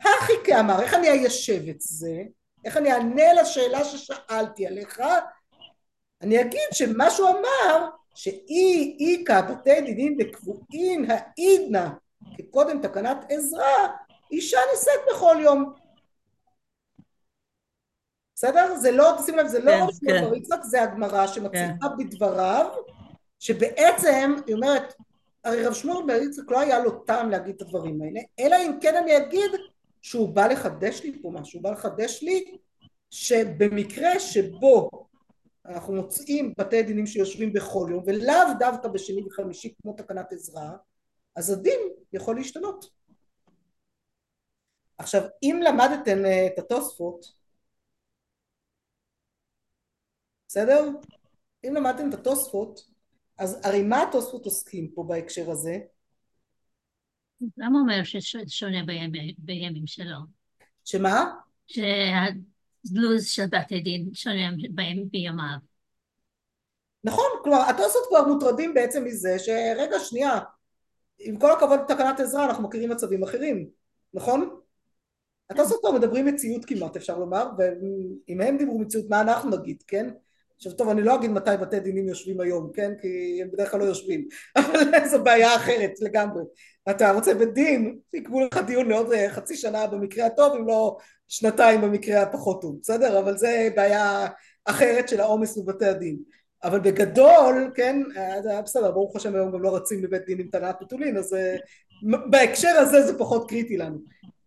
[0.00, 2.22] הכי כאמר, איך אני איישב את זה?
[2.64, 5.02] איך אני אענה לשאלה ששאלתי עליך?
[6.22, 11.88] אני אגיד שמה שהוא אמר, שאי איכא בתי דינים דקבועין העידנא
[12.38, 13.88] כקודם תקנת עזרא,
[14.30, 15.81] אישה נישאת בכל יום.
[18.42, 18.76] בסדר?
[18.76, 21.96] זה לא, תשים לב, זה לא רב שמואל בר יצחק, זה הגמרא שמציעה כן.
[21.98, 22.66] בדבריו,
[23.38, 24.94] שבעצם, היא אומרת,
[25.44, 28.78] הרי רב שמואל בר יצחק לא היה לו טעם להגיד את הדברים האלה, אלא אם
[28.80, 29.50] כן אני אגיד
[30.00, 32.56] שהוא בא לחדש לי פה משהו, הוא בא לחדש לי
[33.10, 34.90] שבמקרה שבו
[35.66, 40.70] אנחנו מוצאים בתי דינים שיושבים בכל יום ולאו דווקא בשני וחמישי כמו תקנת עזרא
[41.36, 41.80] אז הדין
[42.12, 42.90] יכול להשתנות
[44.98, 47.41] עכשיו אם למדתם אה, את התוספות
[50.52, 50.88] בסדר?
[51.64, 52.80] אם למדתם את התוספות,
[53.38, 55.78] אז הרי מה התוספות עוסקים פה בהקשר הזה?
[57.56, 58.78] למה אומר ששונה
[59.38, 60.16] בימים שלו?
[60.84, 61.24] שמה?
[61.66, 64.50] שהלו"ז של בתי דין שונה
[65.10, 65.56] בימיו.
[67.04, 70.38] נכון, כלומר התוספות כבר מוטרדים בעצם מזה שרגע שנייה,
[71.18, 73.68] עם כל הכבוד לתקנת עזרה אנחנו מכירים מצבים אחרים,
[74.14, 74.60] נכון?
[75.50, 80.08] התוספות כבר מדברים מציאות כמעט אפשר לומר, ואם הם דיברו מציאות מה אנחנו נגיד, כן?
[80.62, 82.92] עכשיו טוב אני לא אגיד מתי בתי דינים יושבים היום כן?
[83.00, 84.28] כי הם בדרך כלל לא יושבים.
[84.58, 86.42] אבל זו בעיה אחרת לגמרי.
[86.90, 90.96] אתה רוצה בית דין יקבעו לך דיון לעוד אה, חצי שנה במקרה הטוב אם לא
[91.28, 93.18] שנתיים במקרה הפחות טוב בסדר?
[93.18, 94.26] אבל זה בעיה
[94.64, 96.16] אחרת של העומס בבתי הדין.
[96.64, 100.76] אבל בגדול כן אה, בסדר ברוך השם היום גם לא רצים לבית דין עם טענת
[100.78, 101.56] פיתולין אז אה,
[102.30, 103.98] בהקשר הזה זה פחות קריטי לנו.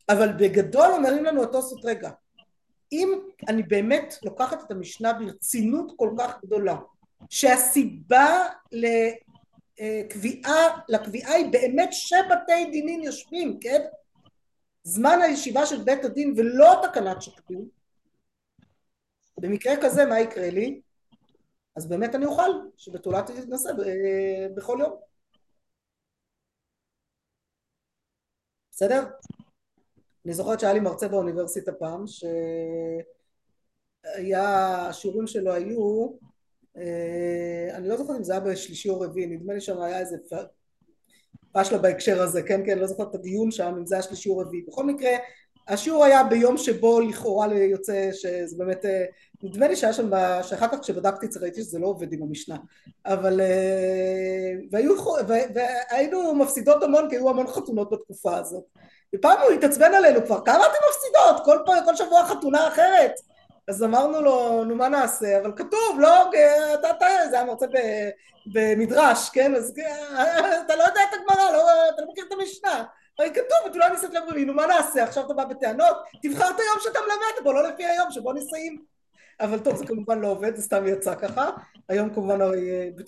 [0.09, 2.09] אבל בגדול אומרים לנו התוספות רגע
[2.91, 3.19] אם
[3.49, 6.75] אני באמת לוקחת את המשנה ברצינות כל כך גדולה
[7.29, 8.47] שהסיבה
[9.79, 13.81] לקביעה, לקביעה היא באמת שבתי דינים יושבים, כן?
[14.83, 17.69] זמן הישיבה של בית הדין ולא תקנת שופטים
[19.39, 20.81] במקרה כזה מה יקרה לי?
[21.75, 23.69] אז באמת אני אוכל שבתולה תתנסה
[24.55, 24.99] בכל יום
[28.71, 29.03] בסדר?
[30.25, 32.03] אני זוכרת שהיה לי מרצה באוניברסיטה פעם
[34.17, 36.09] שהיה, השיעורים שלו היו
[37.73, 40.17] אני לא זוכרת אם זה היה בשלישי או רביעי, נדמה לי שם היה איזה
[41.51, 44.37] פשלה בהקשר הזה, כן, כן, לא זוכרת את הדיון שם, אם זה היה שלישי או
[44.37, 44.65] רביעי.
[44.67, 45.09] בכל מקרה,
[45.67, 48.85] השיעור היה ביום שבו לכאורה יוצא שזה באמת,
[49.43, 50.09] נדמה לי שהיה שם,
[50.43, 52.57] שאחר כך כשבדקתי את זה ראיתי שזה לא עובד עם המשנה,
[53.05, 53.41] אבל,
[54.71, 54.93] והיו,
[55.55, 58.63] והיינו מפסידות המון כי היו המון חתונות בתקופה הזאת.
[59.15, 61.45] ופעם הוא התעצבן עלינו כבר, כמה אתם מפסידות?
[61.45, 63.13] כל, כל שבוע חתונה אחרת.
[63.67, 66.29] אז אמרנו לו, נו מה נעשה, אבל כתוב, לא,
[66.73, 67.65] אתה, אתה, זה היה מרצה
[68.53, 69.73] במדרש, כן, אז
[70.65, 72.83] אתה לא יודע את הגמרא, לא, אתה לא מכיר את המשנה,
[73.19, 76.59] הרי כתוב, ותולה ניסת לב רביעי, נו מה נעשה, עכשיו אתה בא בטענות, תבחר את
[76.59, 78.81] היום שאתה מלמד, בוא לא לפי היום שבו נישאים.
[79.41, 81.49] אבל טוב, זה כמובן לא עובד, זה סתם יצא ככה,
[81.89, 82.39] היום כמובן...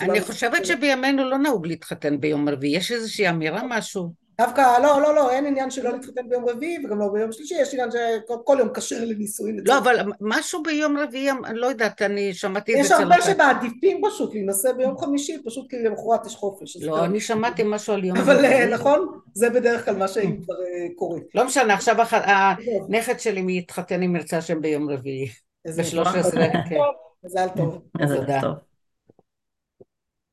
[0.02, 4.27] אני חושבת שבימינו לא נהוג להתחתן ביום רביעי, יש איזושהי אמירה משהו?
[4.42, 7.74] דווקא לא, לא, לא, אין עניין שלא להתחתן ביום רביעי וגם לא ביום שלישי, יש
[7.74, 9.60] עניין שכל יום כשר לנישואין.
[9.66, 12.96] לא, אבל משהו ביום רביעי, אני לא יודעת, אני שמעתי את זה.
[12.96, 16.78] יש הרבה שמעדיפים פשוט להינשא ביום חמישי, פשוט כי למחרת יש חופש.
[16.78, 18.64] לא, אני שמעתי משהו על יום רביעי.
[18.64, 21.20] אבל נכון, זה בדרך כלל מה שכבר אה, קורה.
[21.36, 25.28] לא משנה, עכשיו הנכד שלי מתחתן עם מרצה שם ביום רביעי.
[25.66, 26.32] ב-13,
[26.70, 26.78] כן.
[27.24, 27.82] מזל טוב.
[28.02, 28.67] מזל טוב.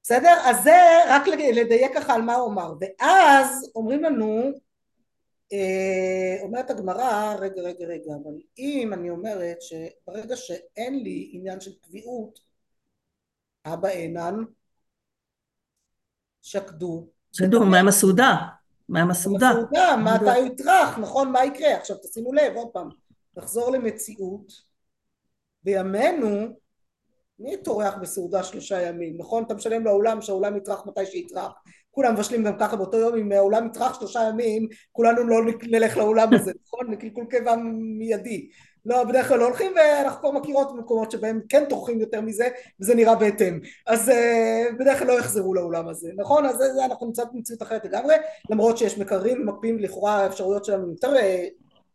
[0.05, 0.37] בסדר?
[0.45, 0.77] אז זה
[1.09, 2.73] רק לדייק ככה על מה הוא אמר.
[2.81, 4.53] ואז אומרים לנו,
[5.53, 11.71] אה, אומרת הגמרא, רגע רגע רגע, אבל אם אני אומרת שברגע שאין לי עניין של
[11.83, 12.39] קביעות,
[13.67, 14.35] אבא אינן,
[16.43, 17.09] שקדו.
[17.33, 18.37] שקדו, מה עם הסעודה?
[18.89, 19.51] מה עם הסעודה?
[19.51, 21.77] הסעודה, מתי הוא יטרח, נכון, מה יקרה?
[21.77, 22.89] עכשיו תשימו לב, עוד פעם,
[23.37, 24.53] נחזור למציאות,
[25.63, 26.64] בימינו
[27.39, 29.45] מי טורח בסעודה שלושה ימים, נכון?
[29.45, 31.53] אתה משלם לאולם שהאולם יטרח מתי שיטרח
[31.91, 36.35] כולם מבשלים גם ככה באותו יום אם האולם יטרח שלושה ימים כולנו לא נלך לאולם
[36.35, 36.87] הזה, נכון?
[36.91, 37.57] מקלקול קיבה
[37.99, 38.49] מיידי
[38.87, 42.49] לא, בדרך כלל לא הולכים ואנחנו כבר מכירות במקומות שבהם כן טורחים יותר מזה
[42.81, 46.47] וזה נראה בהתאם אז uh, בדרך כלל לא יחזרו לאולם הזה, נכון?
[46.47, 48.15] אז זה, אנחנו נמצא במציאות אחרת לגמרי
[48.51, 51.21] למרות שיש מקררים ומקפיאים לכאורה האפשרויות שלנו יותר uh,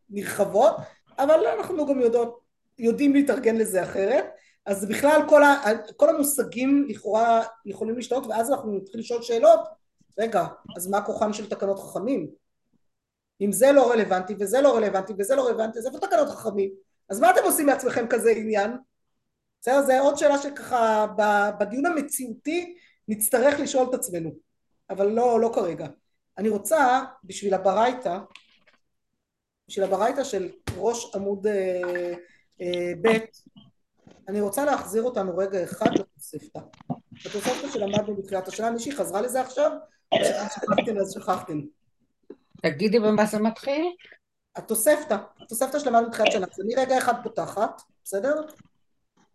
[0.09, 0.75] נרחבות
[1.19, 2.39] אבל אנחנו גם יודעות,
[2.79, 4.25] יודעים להתארגן לזה אחרת
[4.65, 5.63] אז בכלל כל, ה,
[5.95, 9.59] כל המושגים לכאורה יכולים להשתנות ואז אנחנו נתחיל לשאול שאלות.
[10.19, 10.45] רגע
[10.75, 12.29] אז מה כוחן של תקנות חכמים?
[13.41, 16.69] אם זה לא רלוונטי וזה לא רלוונטי וזה לא רלוונטי אז איפה תקנות חכמים?
[17.09, 18.71] אז מה אתם עושים מעצמכם כזה עניין?
[19.61, 21.05] בסדר זה עוד שאלה שככה
[21.59, 22.75] בדיון המציאותי
[23.07, 24.31] נצטרך לשאול את עצמנו
[24.89, 25.87] אבל לא, לא כרגע.
[26.37, 28.17] אני רוצה בשביל הברייתא
[29.69, 32.13] בשביל הברייתא של ראש עמוד אה,
[32.61, 33.07] אה, ב'
[34.29, 36.59] אני רוצה להחזיר אותנו רגע אחד לתוספתא.
[37.25, 39.71] התוספתא שלמדנו בתחילת השנה, מישהי חזרה לזה עכשיו?
[40.13, 41.61] שכחתם אז שכחתם?
[42.61, 43.85] תגידי במה זה מתחיל?
[44.55, 46.47] התוספתא, התוספתא שלמדנו בתחילת השנה.
[46.51, 48.41] אז אני רגע אחד פותחת, בסדר?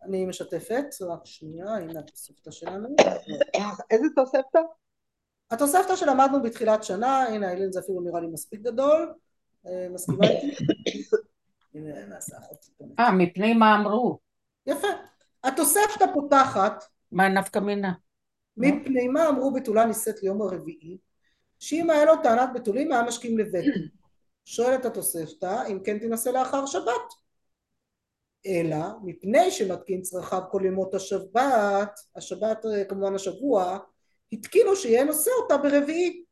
[0.03, 2.95] אני משתפת, רק שנייה, הנה התוספתא שלנו.
[3.91, 4.59] איזה תוספתא?
[5.51, 9.13] התוספתא שלמדנו בתחילת שנה, הנה אילן זה אפילו נראה לי מספיק גדול,
[9.67, 10.55] אה, מסכימה איתי?
[12.99, 14.24] אה, מפני מה אמרו?
[14.67, 14.87] יפה.
[15.43, 17.93] התוספתא פותחת מה נפקא מינה?
[18.57, 20.97] מפני מה אמרו בתולה נישאת ליום הרביעי
[21.59, 23.73] שאם היה לו טענת בתולים היה משכים לבית
[24.45, 27.25] שואלת התוספתא אם כן תנסה לאחר שבת.
[28.45, 33.79] אלא מפני שמתקין צרכיו כל ימות השבת השבת אה, כמובן השבוע
[34.31, 36.23] התקינו שיהיה נושא אותה ברביעי.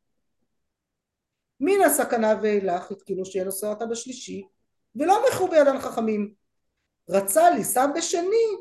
[1.60, 2.92] מן הסכנה ואילך?
[2.92, 4.48] התקינו שיהיה נושא אותה בשלישי.
[4.96, 6.34] ולא מחו בידן חכמים
[7.10, 8.58] רצה לישא בשני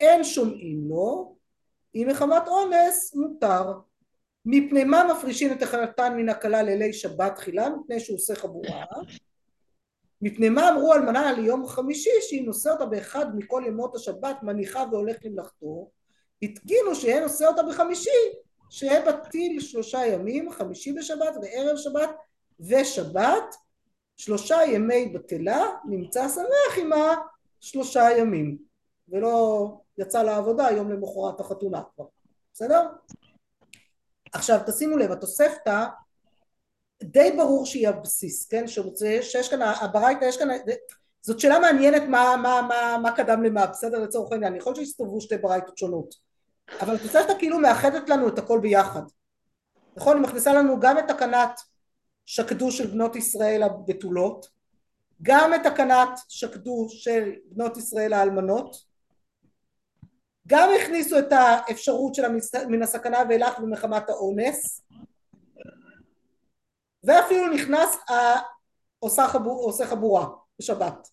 [0.00, 1.36] אין שומעים לו
[1.94, 3.72] אם מחמת אונס מותר.
[4.46, 7.68] מפני מה מפרישים את החלטן מן הכלה לילי שבת תחילה?
[7.68, 8.84] מפני שהוא עושה חבורה.
[10.22, 15.16] מפני מה אמרו אלמנה ליום חמישי שהיא נושא אותה באחד מכל ימות השבת מניחה והולך
[15.24, 15.90] למלאכתו?
[16.42, 18.10] התקינו שיהיה נושא אותה בחמישי
[18.70, 22.10] שיהיה בטיל שלושה ימים חמישי בשבת וערב שבת
[22.60, 23.54] ושבת
[24.16, 27.14] שלושה ימי בטלה נמצא שמח עמה
[27.64, 28.58] שלושה ימים
[29.08, 29.66] ולא
[29.98, 32.04] יצא לעבודה יום למחרת החתונה כבר.
[32.52, 32.88] בסדר?
[34.32, 35.84] עכשיו תשימו לב התוספתא
[37.02, 38.66] די ברור שהיא הבסיס כן?
[38.66, 40.48] שרוצה שיש כאן הברייתא יש כאן
[41.20, 43.98] זאת שאלה מעניינת מה, מה, מה, מה קדם למה בסדר?
[43.98, 46.14] לצורך העניין יכול להיות שהסתובבו שתי ברייתות שונות.
[46.80, 49.02] אבל התוספתא כאילו מאחדת לנו את הכל ביחד.
[49.96, 50.16] נכון?
[50.16, 51.60] היא מכניסה לנו גם את תקנת
[52.26, 54.53] שקדו של בנות ישראל הבתולות
[55.26, 58.76] גם את תקנת שקדו של בנות ישראל האלמנות
[60.46, 62.22] גם הכניסו את האפשרות של
[62.68, 64.82] מן הסכנה ואילך ומחמת האונס
[67.04, 67.96] ואפילו נכנס
[69.00, 70.26] העושה חבור, חבורה
[70.58, 71.08] בשבת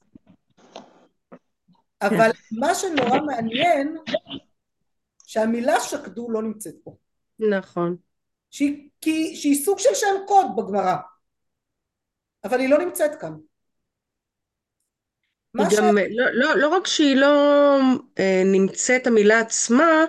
[2.02, 3.98] אבל מה שנורא מעניין
[5.26, 6.96] שהמילה שקדו לא נמצאת פה.
[7.40, 7.98] נכון.
[8.50, 10.96] שהיא, כי, שהיא סוג של שם קוד בגמרא,
[12.44, 13.34] אבל היא לא נמצאת כאן.
[15.58, 16.02] היא גם, ש...
[16.16, 17.78] לא, לא, לא רק שהיא לא
[18.20, 20.06] אה, נמצאת המילה עצמה,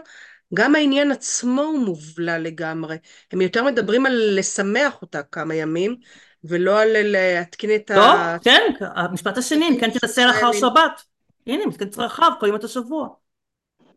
[0.55, 2.97] גם העניין עצמו הוא מובלע לגמרי.
[3.33, 5.97] הם יותר מדברים על לשמח אותה כמה ימים,
[6.45, 8.33] ולא על להתקין את לא, ה...
[8.33, 11.03] לא, כן, המשפט השני, אם כן תנסה לאחר שבת.
[11.47, 13.09] הנה, מתקן צרכיו, קוראים את השבוע.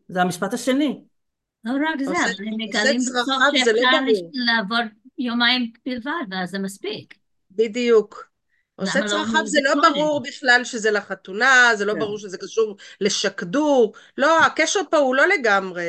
[0.08, 1.00] זה המשפט השני.
[1.64, 3.72] לא רק זה, אבל הם מגלים בסוף לא שאפשר
[4.32, 4.78] לעבור
[5.18, 7.14] יומיים בלבד, ואז זה מספיק.
[7.50, 8.35] בדיוק.
[8.76, 11.98] עושה לא צרכיו זה לא ברור בכלל שזה לחתונה, זה לא כן.
[11.98, 15.84] ברור שזה קשור לשקדור, לא, הקשר פה הוא לא לגמרי...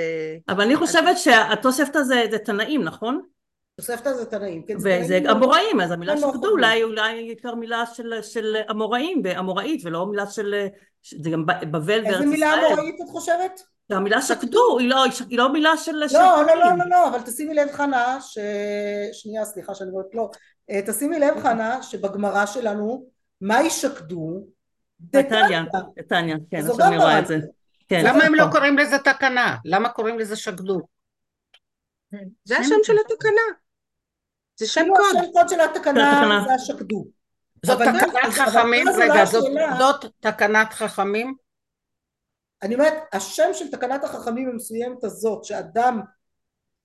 [0.49, 3.21] אבל אני חושבת שהתוספתא זה זה תנאים, נכון?
[3.75, 5.19] תוספתא זה תנאים, כן, וזה.
[5.31, 6.49] אמוראים, אז המילה לא שקדו נכון.
[6.49, 10.67] אולי אולי יותר מילה של- של אמוראים ואמוראית, ולא מילה של...
[11.17, 12.65] זה גם בבל איזה וארץ מילה ישראל.
[12.73, 13.61] אמוראית את חושבת?
[13.89, 15.91] המילה שקדו היא לא- היא לא מילה של...
[15.91, 16.77] לא, לא, לא.
[16.77, 18.37] לא, לא, אבל תשימי לב חנה, ש...
[19.13, 20.27] שנייה, סליחה שאני אומרת לא, אה,
[20.87, 23.09] תשימי לב חנה, שבגמרא שלנו,
[23.41, 24.47] מה ישקדו?
[24.99, 25.59] דתניא.
[26.09, 27.19] טניה, כן, עכשיו אני רואה.
[27.19, 27.37] את זה.
[27.87, 28.45] כן, למה הם לא.
[28.51, 29.57] קוראים לזה תקנה?
[29.65, 30.79] למה קוראים לזה שקדו?
[32.43, 33.41] זה השם של התקנה.
[34.55, 35.05] זה שם כאילו קוד.
[35.15, 36.43] השם קוד של התקנה.
[36.47, 37.07] זה השקדו.
[37.65, 38.87] זאת תקנת אבל חכמים?
[38.89, 39.25] רגע,
[39.77, 41.35] זאת תקנת חכמים?
[42.63, 46.01] אני אומרת, השם של תקנת החכמים המסוימת הזאת, שאדם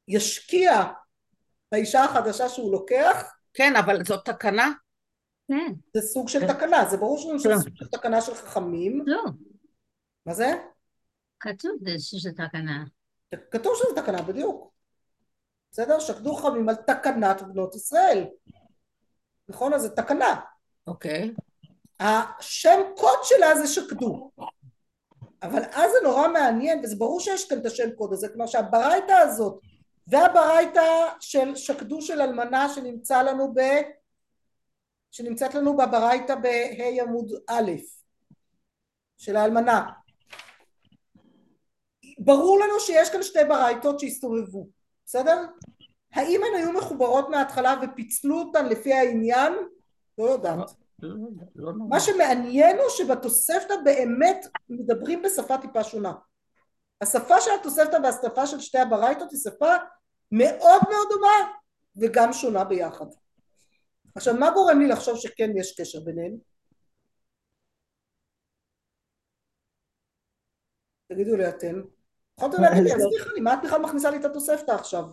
[0.09, 0.83] ישקיע
[1.73, 4.73] באישה החדשה שהוא לוקח, כן, אבל זאת תקנה?
[5.49, 6.53] כן, זה סוג של כן.
[6.53, 7.59] תקנה, זה ברור שזה כן.
[7.59, 9.03] סוג של תקנה של חכמים.
[9.07, 9.23] לא,
[10.27, 10.53] מה זה?
[11.41, 12.85] כתוב זה- שזה תקנה.
[13.51, 14.73] כתוב שזה תקנה, בדיוק.
[15.73, 16.01] בסדר?
[16.01, 18.25] שקדו חכמים על תקנת בנות ישראל.
[19.49, 19.75] נכון?
[19.75, 20.41] אז זה תקנה.
[20.87, 21.35] אוקיי.
[22.01, 24.31] השם קוד שלה זה שקדו.
[25.43, 29.13] אבל אז זה נורא מעניין, וזה ברור שיש כאן את השם קוד הזה, כלומר שהברייתא
[29.13, 29.61] הזאת
[30.07, 33.61] והברייתא של שקדו של אלמנה שנמצא לנו ב...
[35.11, 37.71] שנמצאת לנו בברייתא בה' עמוד א'
[39.19, 39.91] של האלמנה.
[42.19, 44.69] ברור לנו שיש כאן שתי ברייתות שהסתובבו,
[45.07, 45.45] בסדר?
[46.13, 49.53] האם הן היו מחוברות מההתחלה ופיצלו אותן לפי העניין?
[50.19, 50.71] לא יודעת.
[51.03, 51.15] לא,
[51.57, 51.89] לא נורא.
[51.89, 56.13] מה שמעניין הוא שבתוספתא באמת מדברים בשפה טיפה שונה.
[57.03, 59.75] השפה של התוספתא והשפה של שתי הברייתות היא שפה
[60.33, 61.53] מאוד מאוד דומה
[61.97, 63.07] וגם שונה ביחד.
[64.15, 66.37] עכשיו מה גורם לי לחשוב שכן יש קשר ביניהם?
[71.09, 71.83] תגידו לי אתם.
[72.39, 75.05] יכולתם להגיד לי, אז סליחה לי, מה את בכלל מכניסה לי את התוספתא עכשיו?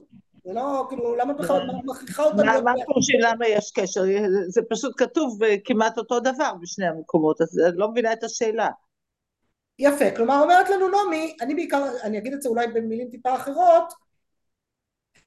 [0.46, 2.74] זה לא, כאילו, למה את בכלל מכריחה אותה מה?
[2.86, 4.02] פירושים למה יש קשר?
[4.48, 8.70] זה פשוט כתוב אה, כמעט אותו דבר בשני המקומות, אז אני לא מבינה את השאלה.
[9.80, 13.94] יפה, כלומר אומרת לנו נעמי, אני בעיקר, אני אגיד את זה אולי במילים טיפה אחרות,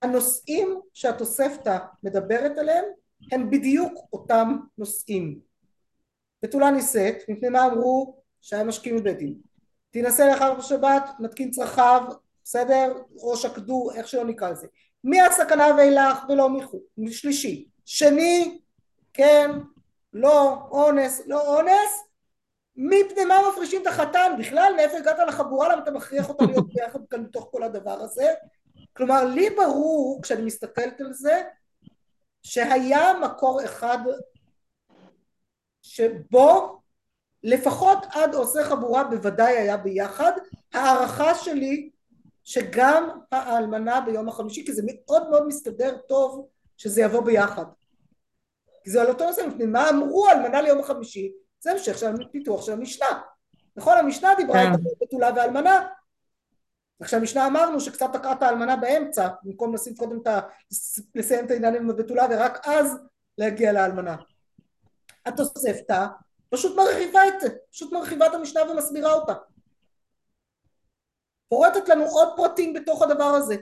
[0.03, 2.85] הנושאים שהתוספתא מדברת עליהם
[3.33, 5.41] הם בדיוק אותם נושאים.
[6.43, 8.17] בתולה נישאת, מפני מה אמרו?
[8.41, 9.35] שהיה משקים מבית דין.
[9.91, 12.03] תינשא לאחר בשבת, נתקין צרכיו,
[12.45, 13.03] בסדר?
[13.19, 14.67] או שקדו, איך שלא נקרא לזה.
[15.05, 16.83] מהסכנה ואילך ולא מחוץ.
[17.09, 17.69] שלישי.
[17.85, 18.61] שני,
[19.13, 19.51] כן,
[20.13, 22.12] לא אונס, לא אונס,
[22.77, 24.33] מפני מה מפרישים את החתן?
[24.39, 25.73] בכלל מאיפה הגעת לחבורה?
[25.73, 28.35] למה אתה מכריח אותה להיות ביחד כאן בתוך כל הדבר הזה?
[28.97, 31.43] כלומר לי ברור כשאני מסתכלת על זה
[32.43, 33.99] שהיה מקור אחד
[35.83, 36.81] שבו
[37.43, 40.33] לפחות עד עושה חבורה בוודאי היה ביחד.
[40.73, 41.91] הערכה שלי
[42.45, 47.65] שגם האלמנה ביום החמישי כי זה מאוד מאוד מסתדר טוב שזה יבוא ביחד.
[48.85, 51.33] כי זה על אותו נושא מה אמרו אלמנה ליום החמישי
[51.63, 53.07] זה המשך של הפיתוח של המשנה.
[53.77, 54.75] נכון, המשנה דיברה כן.
[54.75, 55.89] את בתולה ואלמנה.
[57.01, 60.41] עכשיו המשנה אמרנו שקצת תקעה את האלמנה באמצע, במקום לשים קודם את ה...
[61.15, 62.99] לסיים את העניין עם הבתולה ורק אז
[63.39, 64.17] להגיע לאלמנה.
[65.27, 66.07] התוספתא
[66.51, 69.35] פשוט מרחיבה את זה, פשוט מרחיבה את המשנה ומסבירה אותה.
[71.49, 73.57] פורטת לנו עוד פרטים בתוך הדבר הזה.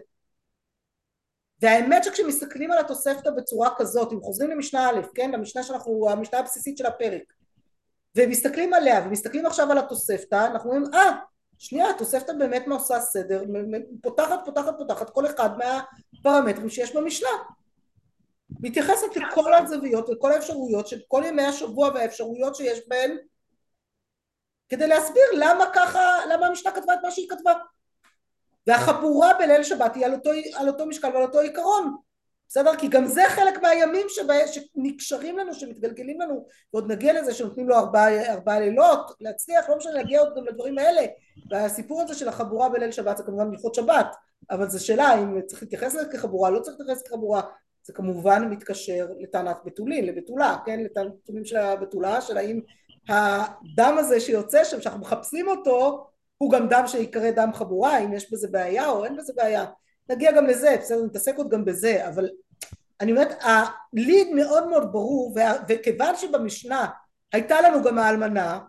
[1.63, 6.79] והאמת שכשמסתכלים על התוספתא בצורה כזאת, אם חוזרים למשנה א', כן, למשנה שאנחנו, המשנה הבסיסית
[6.79, 7.23] של הפרק,
[8.17, 11.11] ומסתכלים עליה ומסתכלים עכשיו על התוספתא אנחנו אומרים אה
[11.59, 13.45] שנייה התוספתא באמת עושה סדר?
[14.03, 17.29] פותחת פותחת פותחת כל אחד מהפרמטרים שיש במשנה.
[18.61, 23.17] מתייחסת לכל הזוויות לכל האפשרויות של כל ימי השבוע והאפשרויות שיש בהן
[24.69, 27.53] כדי להסביר למה ככה למה המשנה כתבה את מה שהיא כתבה.
[28.67, 31.97] והחבורה בליל שבת היא על אותו, על אותו משקל ועל אותו עיקרון
[32.51, 32.77] בסדר?
[32.77, 37.77] כי גם זה חלק מהימים שבה, שנקשרים לנו, שמתגלגלים לנו, ועוד נגיע לזה שנותנים לו
[37.77, 41.03] ארבעה, ארבעה לילות להצליח, לא משנה, להגיע עוד גם לדברים האלה.
[41.51, 44.07] והסיפור הזה של החבורה בליל שבת זה כמובן מלכות שבת,
[44.51, 47.41] אבל זו שאלה אם צריך להתייחס לזה כחבורה, לא צריך להתייחס כחבורה,
[47.83, 50.81] זה כמובן מתקשר לטענת בתולין, לבתולה, כן?
[50.81, 52.61] לטענת בתולים של הבתולה, של האם
[53.09, 56.07] הדם הזה שיוצא שם, שאנחנו מחפשים אותו,
[56.39, 59.65] הוא גם דם שיקרא דם חבורה, אם יש בזה בעיה או אין בזה בעיה.
[60.11, 62.29] נגיע גם לזה, בסדר, נתעסק עוד גם בזה, אבל
[63.01, 63.43] אני אומרת,
[63.93, 65.35] לי מאוד מאוד ברור,
[65.69, 66.89] וכיוון שבמשנה
[67.33, 68.61] הייתה לנו גם האלמנה,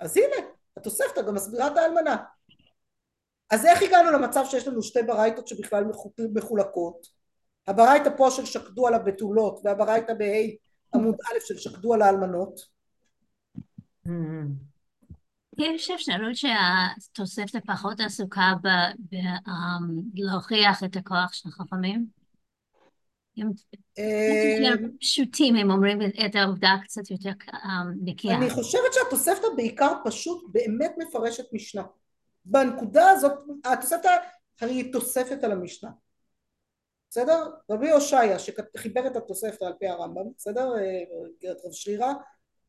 [0.00, 2.16] אז הנה, התוספתא גם מסבירה את האלמנה.
[3.50, 5.84] אז איך הגענו למצב שיש לנו שתי ברייתות שבכלל
[6.34, 7.06] מחולקות?
[7.66, 10.56] הברייתא פה של שקדו על הבתולות והברייתא בה'
[10.94, 12.60] עמוד א' של שקדו על האלמנות.
[15.60, 18.52] יש אפשרות שהתוספתא פחות עסוקה
[20.14, 22.06] בלהוכיח את הכוח של חכמים?
[23.36, 23.50] הם
[23.98, 27.30] אה, פשוטים, הם אומרים את העובדה קצת יותר
[28.02, 28.36] נקייה.
[28.36, 31.82] אני חושבת שהתוספתא בעיקר פשוט באמת מפרשת משנה.
[32.44, 33.32] בנקודה הזאת,
[33.64, 34.16] התוספתא
[34.60, 35.90] הרי היא תוספת על המשנה.
[37.10, 37.44] בסדר?
[37.70, 40.72] רבי הושעיה שחיבר את התוספתא על פי הרמב"ם, בסדר?
[41.42, 42.12] גרת רב שרירא,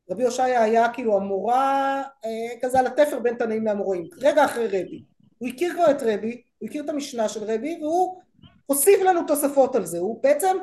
[0.09, 5.03] רבי הושעיה היה כאילו המורה אה, כזה על התפר בין תנאים לאמוראים, רגע אחרי רבי.
[5.37, 8.21] הוא הכיר כבר את רבי, הוא הכיר את המשנה של רבי והוא
[8.65, 10.57] הוסיף לנו תוספות על זה, הוא בעצם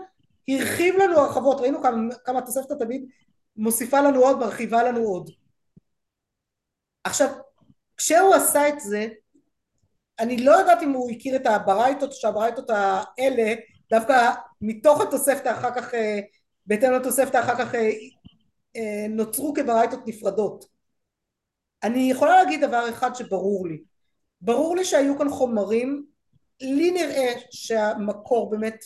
[0.48, 3.04] הרחיב לנו הרחבות, ראינו כמה, כמה תוספתא תמיד
[3.56, 5.30] מוסיפה לנו עוד, מרחיבה לנו עוד.
[7.04, 7.28] עכשיו,
[7.96, 9.06] כשהוא עשה את זה,
[10.18, 13.54] אני לא יודעת אם הוא הכיר את הברייתות, שהברייתות האלה,
[13.90, 14.30] דווקא
[14.60, 16.20] מתוך התוספתא אחר כך, אה,
[16.66, 17.90] בהתאם לתוספתא אחר כך אה,
[19.10, 20.64] נוצרו כברייתות נפרדות.
[21.82, 23.78] אני יכולה להגיד דבר אחד שברור לי.
[24.40, 26.04] ברור לי שהיו כאן חומרים,
[26.60, 28.84] לי נראה שהמקור באמת,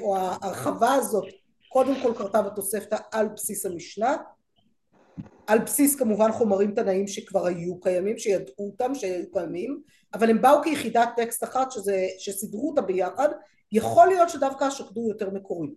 [0.00, 1.24] או ההרחבה הזאת,
[1.68, 4.16] קודם כל קרתה בתוספתא על בסיס המשנה,
[5.46, 9.80] על בסיס כמובן חומרים תנאיים שכבר היו קיימים, שידעו אותם שהיו קיימים,
[10.14, 13.28] אבל הם באו כיחידת טקסט אחת שזה, שסידרו אותה ביחד,
[13.72, 15.68] יכול להיות שדווקא השקדו יותר מקורי.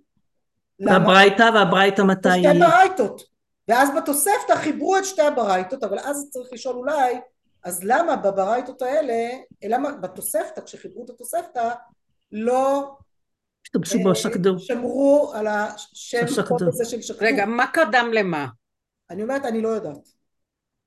[0.80, 2.50] והברייתא והברייתא מתי היא?
[2.50, 3.33] שתי ברייתות.
[3.68, 7.20] ואז בתוספתא חיברו את שתי הברייתות, אבל אז צריך לשאול אולי,
[7.64, 9.30] אז למה בברייתות האלה,
[9.64, 11.70] למה בתוספתא, כשחיברו את התוספתא,
[12.32, 12.96] לא
[13.66, 14.60] השתמשו בשקדו.
[14.60, 16.26] שמרו על השם
[16.68, 17.26] הזה של שקדו.
[17.26, 18.48] רגע, מה קדם למה?
[19.10, 20.10] אני אומרת, אני לא יודעת.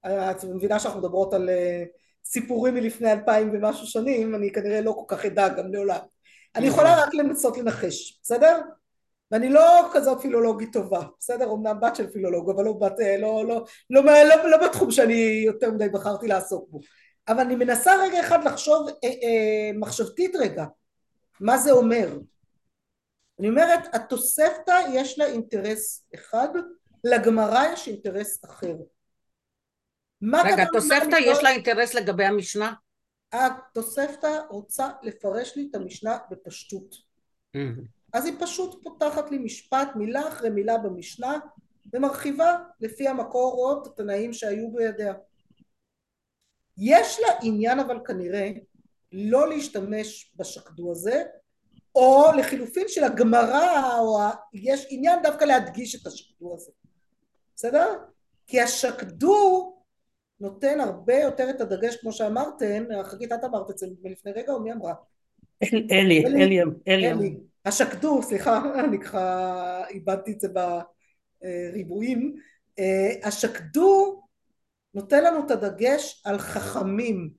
[0.06, 1.84] את מבינה שאנחנו מדברות על אה,
[2.24, 6.00] סיפורים מלפני אלפיים ומשהו שנים, אני כנראה לא כל כך אדע גם לעולם.
[6.56, 8.60] אני יכולה רק לנסות לנחש, בסדר?
[9.30, 11.52] ואני לא כזאת פילולוגית טובה, בסדר?
[11.52, 14.90] אמנם בת של פילולוג, אבל לא, בת, אה, לא, לא, לא, לא, לא, לא בתחום
[14.90, 16.80] שאני יותר מדי בחרתי לעסוק בו.
[17.28, 20.64] אבל אני מנסה רגע אחד לחשוב אה, אה, מחשבתית רגע,
[21.40, 22.18] מה זה אומר?
[23.40, 26.48] אני אומרת, התוספתא יש לה אינטרס אחד,
[27.04, 28.74] לגמרא יש אינטרס אחר.
[30.44, 32.72] רגע, התוספתא יש לה אינטרס לגבי המשנה?
[33.32, 36.94] התוספתא רוצה לפרש לי את המשנה בפשטות.
[38.16, 41.38] אז היא פשוט פותחת לי משפט מילה אחרי מילה במשנה
[41.92, 45.14] ומרחיבה לפי המקור עוד התנאים שהיו בידיה.
[46.78, 48.50] יש לה עניין אבל כנראה
[49.12, 51.22] לא להשתמש בשקדו הזה
[51.94, 54.30] או לחילופין של הגמרא או ה...
[54.54, 56.70] יש עניין דווקא להדגיש את השקדו הזה
[57.54, 57.98] בסדר?
[58.46, 59.72] כי השקדו
[60.40, 64.60] נותן הרבה יותר את הדגש כמו שאמרתם, חגית את אמרת את זה לפני רגע או
[64.60, 64.94] מי אמרה?
[65.62, 67.36] אלי, אלי, אלי.
[67.66, 70.48] השקדו, סליחה, אני ככה איבדתי את זה
[71.42, 72.36] בריבועים,
[73.22, 74.22] השקדו
[74.94, 77.30] נותן לנו את הדגש על חכמים,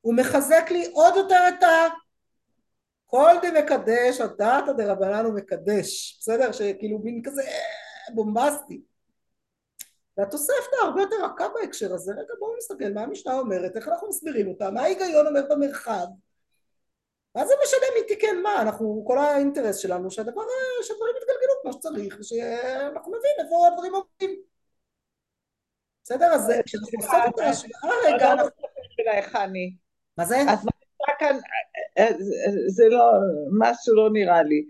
[0.00, 1.88] הוא מחזק לי עוד יותר את ה...
[3.06, 6.52] כל די מקדש, הדעתא דרבנן הוא מקדש, בסדר?
[6.52, 7.42] שכאילו מין כזה
[8.14, 8.80] בומבסטי.
[10.18, 14.48] והתוספתא הרבה יותר רכה בהקשר הזה, רגע בואו נסתכל מה המשנה אומרת, איך אנחנו מסבירים
[14.48, 16.06] אותה, מה ההיגיון אומר במרחב,
[17.36, 20.42] מה זה משנה מי תיקן מה, אנחנו, כל האינטרס שלנו שהדבר,
[20.82, 24.36] שהדברים יתגלגלו כמו שצריך, שאנחנו נבין איפה הדברים עובדים.
[26.04, 26.26] בסדר?
[26.26, 28.50] אז כשאנחנו עושים את ההשוואה רגע, אנחנו...
[30.18, 30.36] מה זה?
[30.36, 31.38] אז מה כאן,
[32.68, 33.12] זה לא,
[33.58, 34.64] משהו לא נראה לי.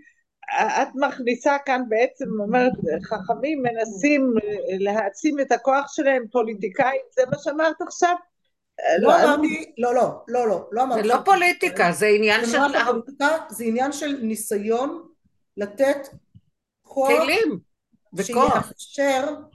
[0.82, 2.72] את מכניסה כאן בעצם, אומרת,
[3.04, 4.34] חכמים מנסים
[4.78, 8.14] להעצים את הכוח שלהם, פוליטיקאים, זה מה שאמרת עכשיו?
[8.98, 11.02] לא אמרתי, לא, לא, לא, לא, לא אמרתי.
[11.02, 12.58] זה לא פוליטיקה, זה עניין של...
[13.48, 15.08] זה עניין של ניסיון
[15.56, 16.08] לתת
[16.82, 17.08] כוח...
[17.08, 17.58] כלים
[18.14, 18.72] וכוח.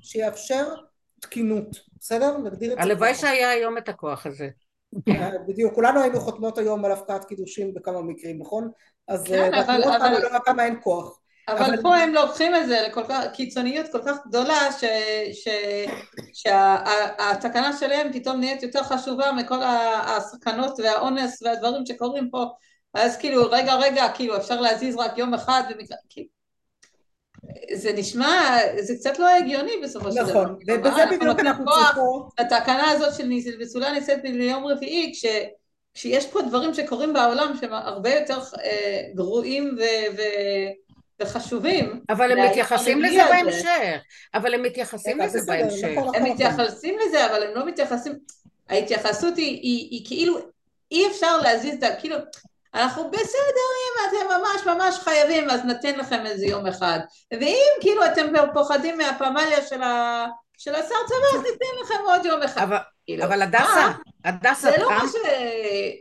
[0.02, 0.76] שיאפשר
[1.22, 1.68] תקינות,
[2.00, 2.38] בסדר?
[2.38, 2.84] נגדיר את זה.
[2.84, 4.50] הלוואי שהיה היום את הכוח הזה.
[5.48, 8.72] בדיוק, כולנו היינו חותמות היום על הפקעת קידושים בכמה מקרים, נכון?
[9.08, 11.20] אז כן, אה, כמה אבל- לא- כמה אין כוח.
[11.52, 14.84] אבל אבל- פה הם לוקחים את זה לכל כך, קיצוניות כל כך גדולה ש,
[15.34, 15.48] ש,
[16.34, 19.60] שהתקנה שלהם פתאום נהיית יותר חשובה מכל
[20.06, 22.46] הסכנות והאונס והדברים שקורים פה
[22.94, 26.28] אז כאילו רגע רגע כאילו אפשר להזיז רק יום אחד במקרה, כאילו,
[27.74, 30.30] זה נשמע, זה קצת לא הגיוני בסופו של דבר.
[30.30, 33.24] נכון, כאילו, מה, ובזה בדיוק אנחנו צריכות, התקנה הזאת של
[33.60, 35.26] ניסולה נישאת ליום רביעי, כש,
[35.94, 39.82] כשיש פה דברים שקורים בעולם שהם הרבה יותר אה, גרועים ו,
[40.18, 40.22] ו,
[41.22, 42.02] וחשובים.
[42.10, 43.34] אבל הם מתייחסים לזה הזה.
[43.34, 44.02] בהמשך.
[44.34, 45.88] אבל הם מתייחסים רגע, לזה בסדר, בהמשך.
[45.98, 46.34] נכון, הם נכון.
[46.34, 48.14] מתייחסים לזה, אבל הם לא מתייחסים...
[48.70, 50.38] ההתייחסות היא, היא, היא כאילו,
[50.92, 51.96] אי אפשר להזיז את ה...
[51.96, 52.16] כאילו,
[52.74, 57.00] אנחנו בסדר, אם אתם ממש ממש חייבים, אז ניתן לכם איזה יום אחד.
[57.32, 60.26] ואם כאילו אתם פוחדים מהפמליה של, ה,
[60.58, 62.62] של השר צבא, אז ניתן לכם עוד יום אחד.
[62.62, 63.98] אבל- כאילו, אבל הדסה, מה?
[64.26, 65.12] הדסה, זה לא מה טראמפ,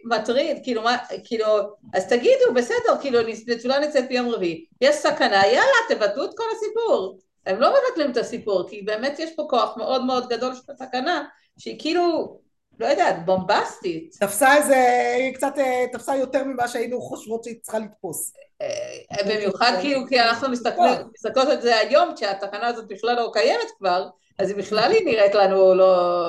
[0.05, 1.47] שמטריד, כאילו, מה, כאילו,
[1.95, 7.19] אז תגידו, בסדר, כאילו, נצולה נצאת ביום רביעי, יש סכנה, יאללה, תבטלו את כל הסיפור.
[7.47, 11.25] הם לא מבטלים את הסיפור, כי באמת יש פה כוח מאוד מאוד גדול של התקנה,
[11.59, 12.39] שהיא כאילו,
[12.81, 14.17] לא יודעת, בומבסטית.
[14.21, 18.33] תפסה איזה, היא קצת אה, תפסה יותר ממה שהיינו חושבות שהיא צריכה לתפוס.
[18.63, 23.71] אה, במיוחד כאילו, כי אנחנו מסתכלים, מסתכלות על זה היום, כשהתקנה הזאת בכלל לא קיימת
[23.79, 26.27] כבר, אז היא בכלל היא נראית לנו לא...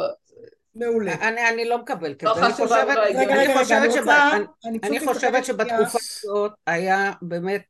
[0.86, 1.14] מעולה.
[1.14, 2.46] אני אני לא מקבלת את לא זה.
[2.46, 3.30] אני חושבת- רגע, הגיונית.
[3.30, 4.30] אני רגע, רגע, חושבת אני שב- רוצה,
[4.66, 6.00] אני- אני חושבת שבתקופה.
[6.24, 7.62] הזאת היה באמת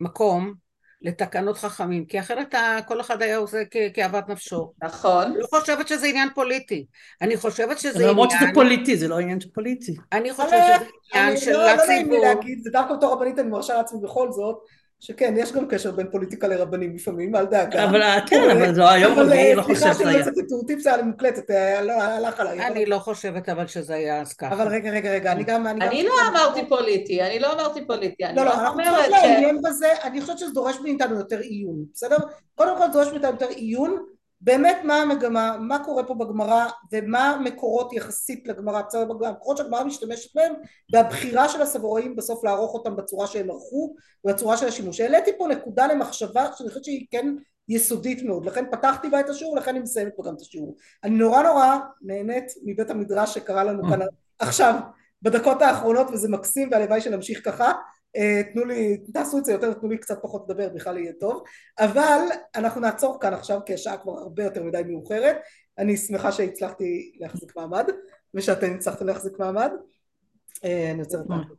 [0.00, 0.54] מקום
[1.02, 2.54] לתקנות חכמים, כי אחרת
[2.86, 3.58] כל אחד היה עושה
[3.94, 4.72] כאוות נפשו.
[4.82, 5.22] נכון.
[5.24, 6.86] אני לא חושבת שזה עניין פוליטי.
[7.22, 8.54] אני חושבת שזה למרות שזה עניין...
[8.54, 9.96] פוליטי, זה לא עניין של פוליטי.
[10.12, 10.84] אני חושבת אבל שזה
[11.14, 12.24] עניין אני של לא, לא נעים לי הציבור.
[12.34, 14.56] להגיד, ודווקא בתור רבנית אני מרשה לעצמי בכל זאת,
[15.00, 17.84] שכן, יש גם קשר בין פוליטיקה לרבנים לפעמים, אל דאגה.
[17.84, 20.20] אבל כן, אבל זה היום אבל, אה, לא חושב סליחה שזה שלא היה.
[20.20, 22.58] יצאתי טורטיפס היה לי מוקלטת, אה, לא, הלך עליי.
[22.58, 24.54] אבל- אני לא חושבת אבל שזה היה אז ככה.
[24.54, 25.66] אבל רגע, רגע, רגע, אני גם...
[25.66, 29.08] אני לא אמרתי פוליטי, אני לא אמרתי פוליטי, אני לא, לא, אנחנו ש...
[29.10, 32.16] לעיין בזה, אני חושבת שזה דורש מאיתנו יותר עיון, בסדר?
[32.54, 33.96] קודם כל זה דורש מאיתנו יותר עיון,
[34.40, 39.06] באמת מה המגמה, מה קורה פה בגמרא, ומה המקורות יחסית לגמרא, בסדר?
[39.26, 40.52] המקורות שהגמרא משתמשת בהם,
[40.92, 45.00] והבחירה של הסבוראים בסוף לערוך אותם בצורה שהם ערכו, ובצורה של השימוש.
[45.00, 47.34] העליתי פה נקודה למחשבה שאני חושבת שהיא כן
[47.68, 50.76] יסודית מאוד, לכן פתחתי בה את השיעור, לכן אני מסיימת פה גם את השיעור.
[51.04, 53.98] אני נורא נורא נהנית מבית המדרש שקרה לנו כאן
[54.38, 54.74] עכשיו,
[55.22, 57.72] בדקות האחרונות, וזה מקסים, והלוואי שנמשיך ככה.
[58.18, 61.42] אה, תנו לי, תעשו את זה יותר, תנו לי קצת פחות לדבר, בכלל יהיה טוב.
[61.78, 62.20] אבל
[62.54, 65.36] אנחנו נעצור כאן עכשיו, כי השעה כבר הרבה יותר מדי מאוחרת.
[65.78, 67.84] אני שמחה שהצלחתי להחזיק מעמד,
[68.34, 69.70] ושאתם הצלחתם להחזיק מעמד.
[70.64, 71.26] אה, אני עוצרת.